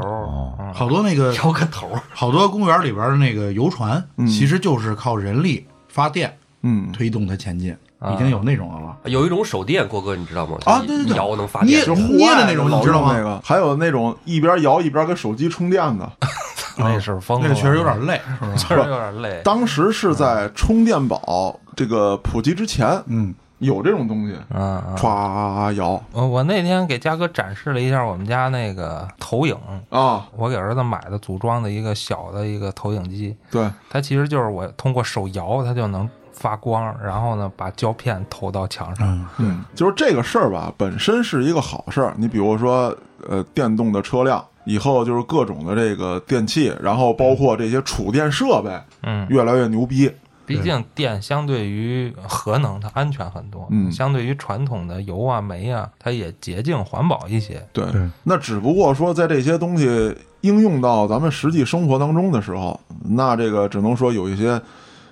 [0.72, 7.78] 好多那个摇个头儿，好多公园里边的那个游船，其实就是靠人力发电嗯，推动它前进，啊
[8.12, 8.96] 已经有那种的了。
[9.04, 10.58] 有一种手电，郭哥你知道吗？
[10.64, 16.10] 啊对对对摇能发电，就是户捏的那种你知道吗那个，还有那种一边摇一边给手机充电的，
[16.78, 18.54] 那是疯了，那个确实有点累，是吧？
[18.56, 19.40] 确实有点累。
[19.44, 24.96] 当时是在充电宝这个普及之前嗯，有这种东西，嗯嗯。
[24.96, 29.56] 歘摇呃我那天给嘉哥展示了一下我们家那个投影，
[29.90, 39.06] 啊，我给儿子买的组装的一个小的一个投影机，对，它其实就是我通过手摇，它就能发光，然后呢把胶片投到墙上。
[39.08, 42.14] 嗯，嗯，就是这个事儿吧，本身是一个好事儿。
[42.16, 42.96] 你比如说，
[43.28, 48.70] 呃，电动的车辆以后就是各种的这个电器，然后包括这些储电设备
[49.02, 50.10] 嗯，越来越牛逼。
[50.44, 57.64] 毕竟电相对于核能它安全很多，嗯相对于传统的油啊煤啊，它也洁净环保一些。
[57.72, 57.84] 对
[58.24, 64.60] 那只不过说在这些东西应用到咱们实际生活当中的时候，那这个只能说有一些，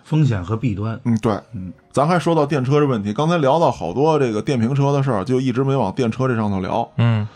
[0.05, 0.99] 风险和弊端。
[1.05, 6.89] 嗯，对，嗯，咱还说到电车这问题，刚才聊到好多这个电瓶车的事儿，就一直没往电车这上头聊。
[6.97, 7.27] 嗯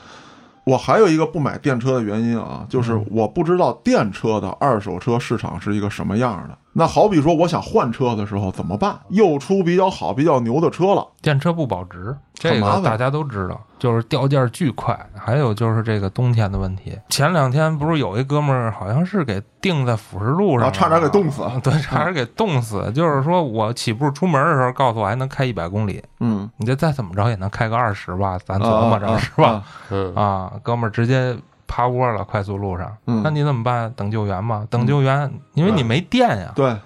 [0.66, 6.56] 我还有一个不买电车的原因啊，就是我不知道电车的二手车市场是一个什么样的。
[6.72, 8.98] 那好比说，我想换车的时候怎么办？
[9.10, 12.16] 又出比较好、比较牛的车了，电车不保值，
[12.52, 14.98] 这个大家都知道，就是掉件儿巨快。
[15.16, 16.98] 还有就是这个冬天的问题。
[17.08, 21.42] 前两天不是有一哥们儿好像是给定在辅食路上、 啊，差点给冻死。
[21.62, 22.90] 对，差点给冻死。
[22.92, 28.38] 就是说我起步出门的时候，告诉我还能开一百公里，嗯，你这再怎么着也能开个二十吧？
[28.44, 29.48] 咱琢磨着、啊是吧？？
[29.48, 31.36] 啊嗯，啊，哥们儿直接
[31.66, 32.94] 趴窝了，快速路上。
[33.06, 33.90] 嗯那你怎么办？
[33.96, 34.66] 等救援吗？
[34.68, 36.76] 等救援，因为你没电呀，对，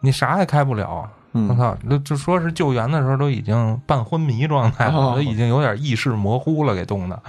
[0.00, 1.08] 你啥也开不了。
[1.32, 7.20] 我嗯，操，就就说是救援的时候都已经半昏迷状态了，哦都已经有点意识模糊了，给冻的。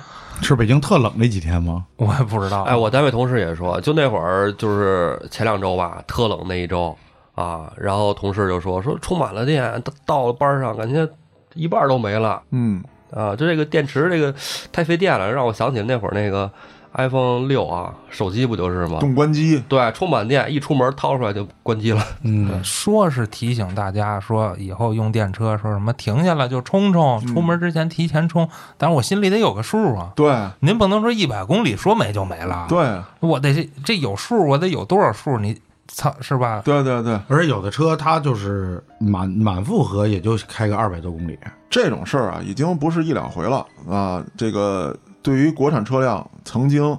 [0.41, 1.86] 是北京特冷那几天吗？
[1.97, 2.64] 我也不知道。
[2.64, 6.97] 哎，我单位同事也说，就那会儿就是前两周吧，特冷那一周
[7.36, 11.06] 啊，然后同事就说说充满了电，到到了班上感觉
[11.54, 12.82] 一半都没了嗯，
[13.12, 14.34] 啊，就这个电池这个
[14.72, 16.50] 太费电了，让我想起那会儿那个
[16.93, 18.99] iPhone 六啊，手机不就是吗？
[18.99, 22.03] 动关机，对，充满电一出门掏出来就关机了。
[22.23, 30.11] 嗯，说是提醒大家说以后用电车说什么停下来就充充，出门之前提前充，但是我心里得有个数啊。
[30.15, 35.37] 对，您不能说一百公里说没就没了，对，我得这这有数，我得有多少数？
[35.37, 36.61] 你操是吧？
[36.65, 41.37] 对，对，对，而且有的车它就是满满负荷也就开个二百多公里。
[41.69, 44.23] 这种事儿啊，已经不是一两回了啊。
[44.35, 46.97] 这个对于国产车辆，曾经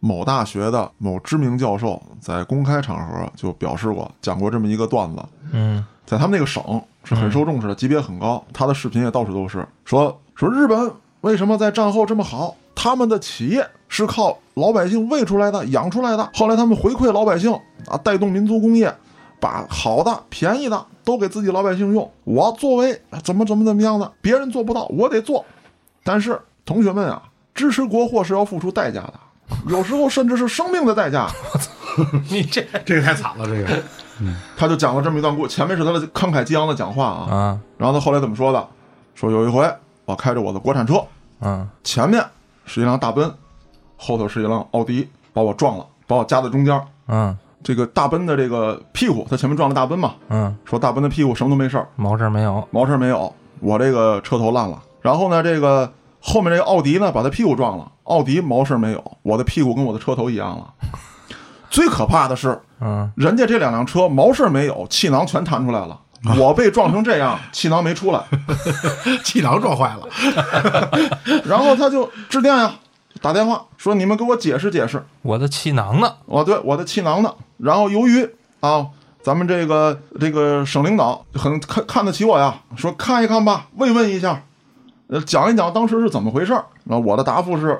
[0.00, 5.22] 某大学的某知名教授在公开场合就表示过，讲过这么一个段子，
[5.52, 6.62] 嗯在他们那个省
[7.04, 12.56] 是很受重视的，级别很高，他的视频也到处都是，说说日本为什么在战后这么好？
[12.74, 17.52] 他们的企业是靠老百姓喂出来的、养出来的，后来他们回馈老百姓
[17.86, 18.92] 啊，带动民族工业，
[19.38, 22.10] 把好的、便宜的都给自己老百姓用。
[22.24, 25.44] 我作为怎么怎么怎么样的，别人做不到，我得做。
[26.02, 27.22] 但是同学们啊，
[27.62, 29.14] 支持国货是要付出代价的。
[29.68, 31.28] 有时候甚至是生命的代价。
[31.52, 31.70] 我 操
[32.28, 33.82] 你这 这个太惨了，这个
[34.56, 38.68] 他就讲了这么一段故，前面是他的慷慨激昂的讲话啊，啊然后他后来怎么说的？
[39.14, 39.70] 说有一回
[40.06, 41.04] 我开着我的国产车，
[41.40, 42.24] 嗯前面
[42.64, 43.32] 是一辆大奔，
[43.96, 46.80] 后头是一辆奥迪，把我撞了，把我夹在中间。
[47.06, 54.82] 嗯这个大奔的这个屁股，他前面撞了大奔嘛，嗯，说大奔的屁股什么都没事儿，毛事儿没有，毛事儿没有，我这个车头烂了。
[55.00, 55.92] 然后呢，这个
[56.24, 60.72] 后面这个奥迪呢，把他屁股撞了，奥迪毛事没有，我的屁股跟我的车头一样了。
[61.68, 65.98] 最可怕的是，嗯人家这两辆车毛事没有，气囊全弹出来了。
[66.38, 68.22] 我被撞成这样，气囊没出来，
[69.24, 70.06] 气囊撞坏了，
[71.44, 72.72] 然后他就致电呀，
[73.20, 75.04] 打电话说你们给我解释解释。
[75.22, 76.14] 我的气囊呢？
[76.26, 77.34] 哦，对，我的气囊呢？
[77.58, 78.24] 然后由于
[78.60, 78.86] 啊，
[79.20, 84.44] 咱们这个这个省领导很看看得起我呀，说看一看吧，慰问一下，
[85.12, 86.64] 呃，讲一讲当时是怎么回事儿。
[86.84, 87.78] 那我的答复是，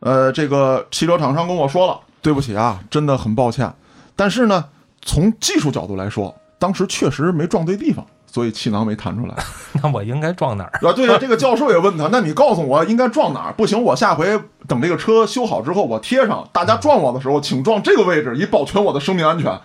[0.00, 3.72] 呃，这个汽车厂商跟我说了，对不起啊，真的很抱歉，
[4.14, 4.66] 但是呢，
[5.00, 9.34] 从技术角度来说，当时确实没撞对地方，所以气囊没弹出来。
[9.82, 10.72] 那我应该撞哪儿？
[10.86, 13.52] 啊，对呀，这个 教授也问他，那你告诉我应该撞哪儿？
[13.54, 14.38] 不行，我下回
[14.68, 19.58] 等这个车修好之后，我贴上，大家撞我的时候，请撞这个位置，以保全我的生命安全。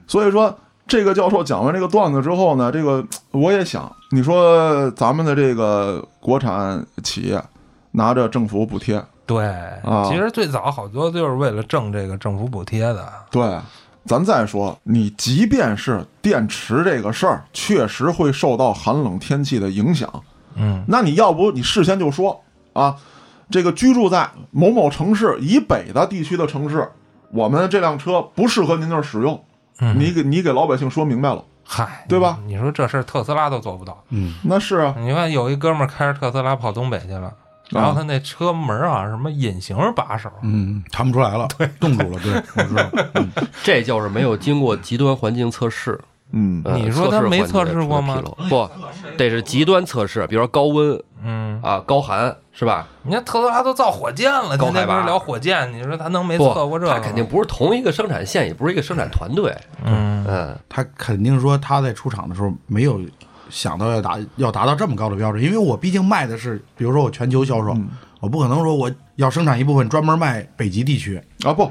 [0.09, 0.59] 所以说，
[0.89, 7.43] 这个教授讲完这个段子之后呢，这个我也想，你说咱们的这个国产企业
[7.91, 9.45] 拿着政府补贴，对，
[9.83, 13.13] 啊其实最早好多就是为了挣这个政府补贴的。
[13.33, 13.59] 对，
[14.05, 20.09] 咱再说，你即便是电池这个事儿，确实会受到寒冷天气的影响。
[20.55, 22.41] 嗯，那你要不你事先就说
[22.73, 22.95] 啊，
[23.51, 26.89] 这个居住在某某城市以北的地区的城市，
[27.33, 29.43] 我们这辆车不适合您那儿使用。
[29.81, 32.39] 嗯你给你给老百姓说明白了，嗨，对吧？
[32.47, 34.03] 你说这事儿特斯拉都做不到。
[34.11, 37.33] 嗯那是啊，你看有一哥们儿开着特斯拉跑东北去了，
[37.71, 43.29] 然后他那车门啊什么隐形把手，嗯，弹不出来了，对，冻住了，对，我知道，嗯
[43.65, 46.01] 这就是没有经过极端环境测试。
[46.33, 48.69] 嗯，呃你说他没测试过吗不，
[49.17, 52.87] 得是极端测试，比如说高温嗯，啊、高寒，是吧？
[53.03, 56.99] 你看特斯拉都造火箭了，高海拔今天不是聊火箭，你说他能没测过这个吗？
[56.99, 59.57] 它肯定不是同一个生产线，也不是一个生产团队。
[59.85, 63.01] 嗯，嗯，他肯定说他在出厂的时候没有
[63.49, 67.77] 想到要达要达到这么高的标准，因为我毕竟卖的是，比如说我全球销售，
[68.21, 71.71] 我不可能说我要生产一部分专门卖北极地区，啊不，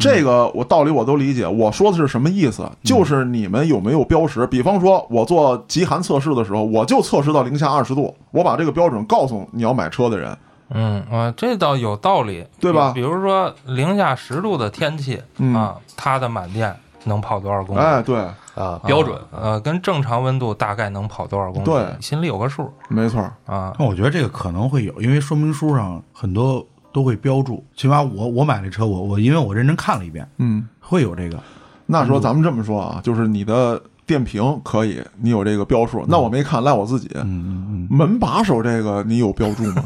[0.00, 1.46] 这个我道理我都理解。
[1.46, 2.68] 我说的是什么意思？
[2.82, 4.46] 就是你们有没有标识？
[4.46, 10.36] 比方说，我做极寒测试的时候，我就测试到零下二十度，我把这个标准告诉你要买车的人。
[10.72, 16.74] 嗯啊，这倒有道理，对吧比比如说零下十度的天气、嗯啊，它的满电
[17.04, 17.80] 能跑多少公里？
[17.80, 18.16] 哎，对，
[18.54, 21.64] 啊，标准啊呃，跟正常温度大概能跑多少公里？
[21.64, 23.20] 对心里有个数没错。
[23.46, 23.74] 啊。
[23.78, 31.38] 那我觉得这个可能会有，因为说明书上很多都会标注，起码我我买这车，我我因为我认真看了一遍，嗯，会有这个，
[31.86, 37.08] 那说咱们这么说啊，就是你的电瓶可以，你有这个标数，那我没看，赖我自己。
[37.14, 39.84] 嗯嗯嗯，门把手这个你有标注吗？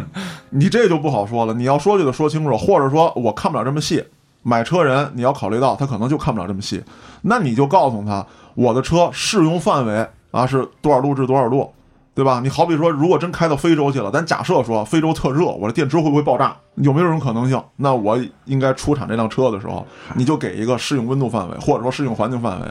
[0.50, 1.52] 你这就不好说了。
[1.52, 4.02] 你要说就得说清楚，或者说我看不了这么细。
[4.42, 6.80] 买车人你要考虑到他可能就看不了这么细，
[7.22, 11.68] 那你就告诉他我的车适用范围啊是多少度至多少度，
[12.16, 12.40] 对吧？
[12.42, 16.56] 你好比说，如果真开到非洲去了，咱假设说非洲特热，我的电池会不会爆炸？
[16.76, 17.62] 有没有这种可能性？
[17.76, 22.66] 那我应该出产这辆车的时候，你就给一个适应温度范围，或者说适应环境范围。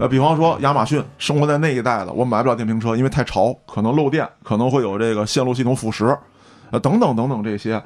[0.00, 6.18] 呃，比方说亚马逊生活在那一带的，我买不了电瓶车，因为太潮，可能漏电，可能会有这个线路系统腐蚀，
[6.72, 7.80] 呃，等等等等这些。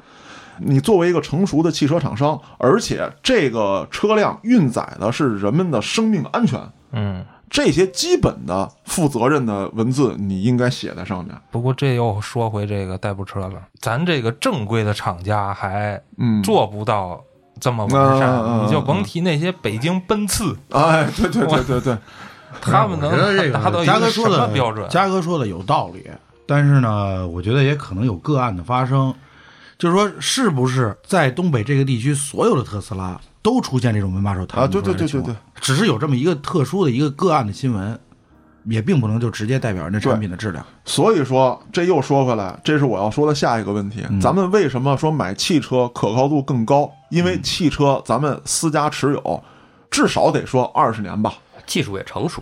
[0.57, 6.59] 你作为一个成熟的汽车厂商，而且这个车辆运载的是人们的生命安全，
[6.93, 11.35] 嗯，这些基本的负责任的文字，你应该写在上面。
[11.51, 17.23] 不过这又说回这个代步车了，咱这个正规的厂家还嗯，做不到
[17.59, 21.97] 这么完善，你就甭提那些北京奔驰，哎，对对对对对，
[22.59, 23.11] 他们能
[23.51, 24.89] 达到一个什嘉哥说的么标准？
[24.89, 26.09] 嘉哥说的有道理，
[26.47, 29.13] 但是呢，我觉得也可能有个案的发生，
[29.77, 37.99] 就是说，是不是在东北这个地区所有的特斯拉都出现这种门把手弹啊对对对对情况只是有这么一个特殊的一个个案的新闻，
[38.63, 40.65] 也并不能就直接代表人家产品的质量。
[40.85, 44.03] 所以说，这又说回来，这是我要说的下一个问题。
[44.19, 46.89] 咱们为什么说买汽车可靠度更高？
[47.09, 49.43] 因为汽车咱们私家持有，
[49.91, 51.33] 至少得说二十年吧。
[51.65, 52.41] 技术也成熟，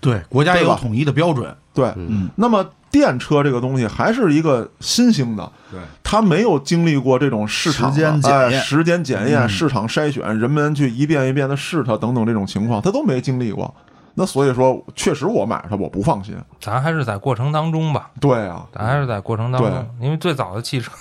[0.00, 1.54] 对，国家也有统一的标准。
[1.74, 13.74] 对，嗯，那么电车这个东西还是一个新兴的，对，它没有经历过这种市场时间检验哎时间检验、嗯市场筛选，人们去一遍一遍的试它等等这种情况，它都没经历过。
[14.14, 16.36] 那所以说，确实我买它我不放心。
[16.60, 20.92] 咱还是在过程当中吧，对啊，咱还是在过程当中，因为最早的汽车，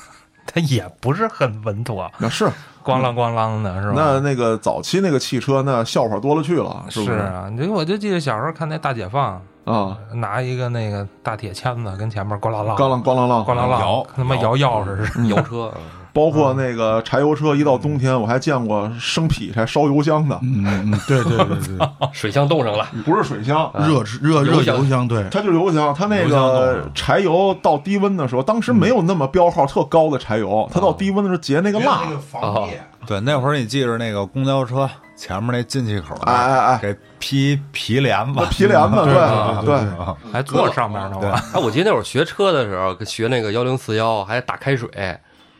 [0.47, 2.45] 它也不是很稳妥，那是
[2.81, 3.95] 咣啷咣啷的，是吧？
[3.97, 7.17] 那那个早期那个汽车，那笑话多了去了，是不是？
[7.17, 12.75] 啊，你我就记得小时候看那大解放，啊，拿一个那个大铁签子跟前面咣啷啷。
[12.75, 13.45] 咣啷咣啷啷。
[13.45, 14.55] 咣啷啷摇跟他妈摇。
[14.55, 15.27] 钥匙似的。
[15.27, 15.71] 油车，
[16.13, 38.95] 包括那个柴油车，一到冬天我还见过生劈柴烧油箱的，嗯嗯，对对对对， 水箱冻上了，不是水箱，热热热油箱，对，它就是油箱，它那个柴油到低温的时候，当时没有那么标号特高的柴油，它到低温的时候结那个蜡，防裂，对，那会儿你记着那个公交车前面那进气口，哎哎哎给披皮帘子，皮帘子，
[39.65, 44.89] 对对还坐上面呢，我哎，我记得那会儿学车的时候，学那个幺零四幺，还打开水，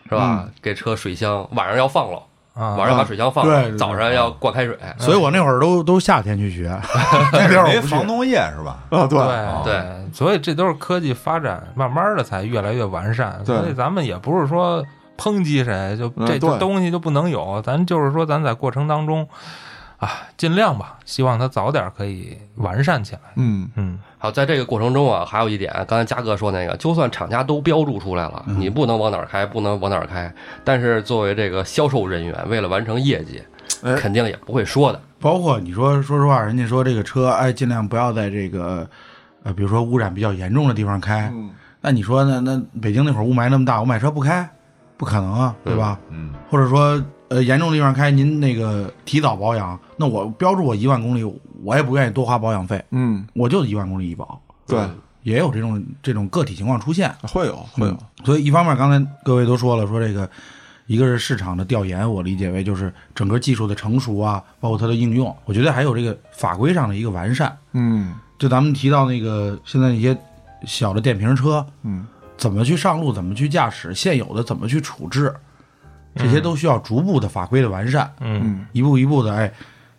[0.10, 0.46] 是吧？
[0.62, 2.22] 给车水箱晚上要放了，
[2.54, 4.78] 啊晚上把水箱放了，对早上要灌开水。
[4.98, 6.70] 所以我那会儿都都夏天去学，
[7.34, 8.80] 那边没防冻液是吧？
[8.90, 9.20] 啊，对，
[9.64, 13.44] 对所以这都是科技发展慢慢的才越来越完善。
[13.46, 14.84] 所以咱们也不是说
[15.22, 19.28] 抨击谁，就这东西就不能有，咱就是说咱在过程当中
[19.98, 23.22] 啊，尽量吧，希望它早点可以完善起来。
[23.36, 33.44] 嗯，嗯，好，在这个过程中啊，还有一点，刚才嘉哥说那个，就算厂家都标注出来了，你不能往哪儿开，不能往哪儿开，但是作为这个销售人员，为了完成业绩，
[33.84, 35.00] 哎肯定也不会说的。
[35.20, 38.90] 包括你说，说实话，人家说这个车，哎，尽量不要在这个，
[39.44, 41.30] 呃，比如说污染比较严重的地方开。
[41.32, 41.52] 嗯
[41.84, 42.40] 那你说呢？
[42.42, 44.48] 那北京那会儿雾霾那么大，我买车不开，
[45.02, 45.98] 不可能啊，对吧？
[46.12, 51.24] 嗯，或者说，呃，严重的地方开，您那个提早保养，那我标注我一万公里，
[51.64, 54.80] 我也不愿意多花保养费，嗯，我就一万公里一保，对，
[55.24, 57.12] 也有这种这种个体情况出现。
[57.24, 60.30] 会有会有，所以一方面，刚才各位都说了，说这个
[60.86, 67.58] 一个是市场的调研，我理解为就是整个技术的成熟啊，包括它的应用，我觉得还有这个法规上的一个完善。
[67.72, 68.14] 嗯。
[68.38, 70.16] 就咱们提到那个现在一些
[70.66, 72.06] 小的电瓶车，嗯，
[72.42, 75.32] 怎么去上路，怎么去驾驶，现有的怎么去处置，
[76.16, 79.54] 这些都需要逐步的法规的完善，嗯嗯一步一步的，哎，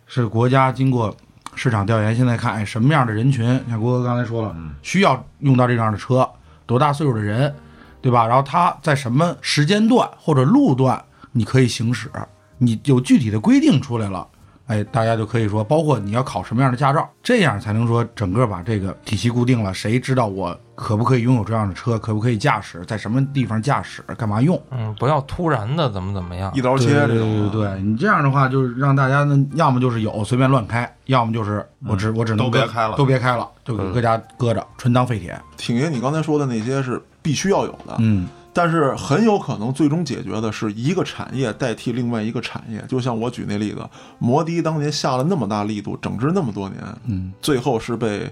[0.07, 1.15] 是国家经过
[1.55, 6.29] 市场调研，现在看，哎，什么样的人群，像郭哥刚才说了，需要用到这样的车，
[6.65, 7.55] 多大岁数的人，
[8.01, 8.27] 对吧？
[8.27, 12.11] 然后他在什么时间段或者路段你可以行驶，
[12.57, 14.27] 你有具体的规定出来了。
[14.67, 19.73] 哎，大家就可以说，包括你要考什么样的驾照，这样才能说整个把这个体系固定了。
[19.73, 24.59] 谁知道我可不可以拥有这样的车，可不可以驾驶，在什么地方驾驶，干嘛用？
[24.71, 26.61] 嗯，不要突然的怎么怎么样一。
[26.61, 35.37] 刀切对对这种对，对对，你这样的话，就是让大家呢，要么就是有随便乱开，要么就是我只、我只能都别开了都别开了，就搁家搁着，纯当废铁。
[35.57, 42.83] 挺爷，你刚才说的那些是必须要有的，嗯，但是很有可能最终解决的是一个产业代替另外一个产业。
[42.87, 43.83] 就像我举那例子，
[44.19, 48.31] 摩的当年下了那么大力度整治那么多年，嗯，最后是被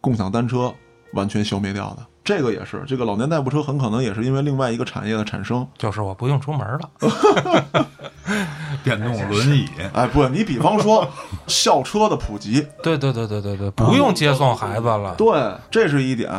[0.00, 0.74] 共享单车
[1.14, 2.04] 完全消灭掉的。
[2.22, 5.66] 这个也是，这个老年代步车很可能也是因为另外一个产业的产生。
[5.78, 6.90] 就是我不用出门了，
[8.84, 11.08] 电动轮椅， 哎，不，你比方说
[11.46, 15.14] 校车的普及，对对对对对对，不用接送孩子了。
[15.16, 16.30] 对，这是一点。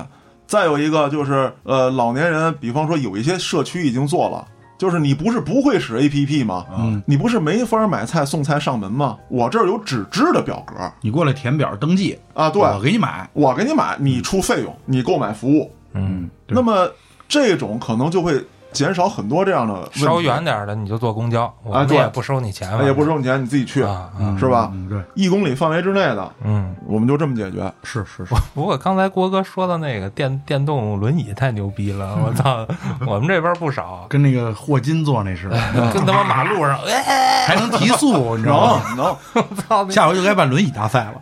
[0.51, 4.45] 再有一个就是，呃，老年人，比方说有一些社区已经做了，
[4.77, 6.65] 就是你不是不会使 APP 吗？
[6.77, 9.17] 嗯，你不是没法买菜送菜上门吗？
[9.29, 13.29] 我这儿有纸质的表格你过来填表登记，啊，对，我给你买。
[13.31, 15.71] 我给你买，你出费用，你购买服务。
[15.93, 16.85] 嗯，那么
[17.29, 24.35] 这种可能就会减少很多这样的问题稍远点的你就坐公交，我们对也不收你钱，哎也不收你钱，你自己去，啊啊。
[24.39, 24.69] 是吧？
[24.73, 27.71] 嗯，对，一公里范围之内的，嗯，我们就这么解决。
[27.83, 32.65] 是是是，不过刚才郭哥说的那个电电动轮椅太牛逼了，我操，
[33.05, 35.57] 我们这边不少，跟那个霍金坐那似的，
[35.93, 38.81] 跟他妈马路上， 哎，还能提速，你知道吗？
[38.95, 41.21] 能能，操，下回就该办轮椅大赛了，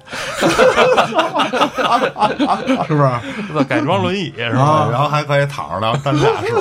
[2.88, 3.64] 是不是？
[3.66, 4.62] 改装轮椅是吧？
[4.62, 6.54] 啊，然后还可以躺着当担架驶。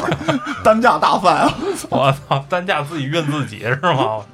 [0.64, 1.55] 单价大翻啊！
[1.91, 4.24] 我操，担架自己运自己是吗？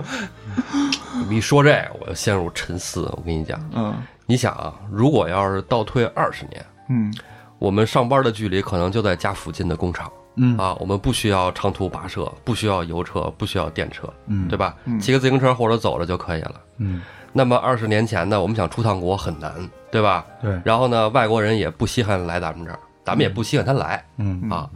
[1.29, 3.03] 你一说这个，我就陷入沉思。
[3.17, 3.95] 我跟你讲，嗯
[4.27, 7.13] 你想啊，如果要是倒退二十年，嗯
[7.59, 10.11] 我们上班的距离可能就在家附近的工厂。
[10.37, 14.75] 嗯啊，我们不需要长途跋涉，不需要油车，不需要电车，嗯对吧？
[14.85, 16.55] 嗯骑个自行车或者走着就可以了。
[16.79, 17.01] 嗯，
[17.33, 19.53] 那么二十年前呢，我们想出趟国很难，
[19.93, 20.25] 对吧？
[20.43, 24.69] 对，然后呢，外国人也不稀罕来咱们这儿，咱们也不稀罕他来嗯啊。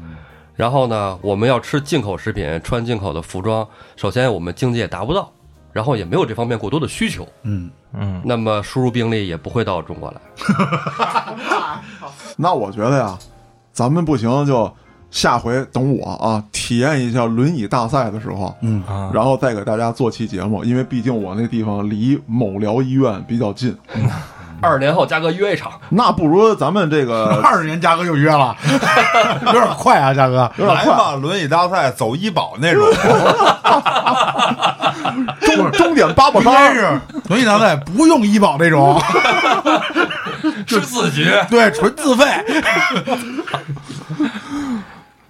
[0.59, 5.31] 然后呢，我们要吃进口食品，穿进口的服装，首先我们经济也达不到，
[5.73, 10.21] 然后也没有这方面过多的需求，嗯，嗯，那么输入病例也不会到中国来。
[12.37, 13.17] 那我觉得呀，
[13.73, 14.69] 咱们不行就
[15.13, 18.83] 下回等我啊体验一下轮椅大赛的时候，嗯。
[18.85, 23.77] 啊，然后再给大家做期节目，因为毕竟我那地方离某疗医院比较近，
[24.61, 28.55] 二十年后嘉哥约一场，那不如咱们这个 二十年嘉哥又约了，
[29.47, 30.51] 有点快啊，嘉哥。
[30.57, 32.85] 有点快，来吧，轮椅大赛走医保那种，
[35.41, 39.01] 终终点八宝山是轮椅大赛不用医保那种，
[40.67, 41.27] 是自己。
[41.49, 42.25] 对，纯自费。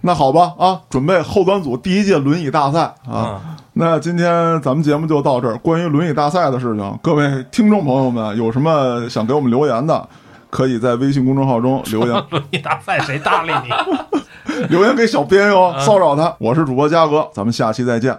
[0.00, 3.40] 那好吧啊，准备后端组第一届轮椅大赛啊。
[3.80, 5.56] 那今天咱们节目就到这儿。
[5.58, 10.08] 关于轮椅大赛的事情，各位听众朋友们有什么想给我们留言的，
[10.50, 14.66] 可以在微信公众号中留言， 轮椅大赛谁搭理你？
[14.68, 16.34] 留言给小编哟，骚扰他。
[16.40, 18.18] 我是主播嘉哥，咱们下期再见。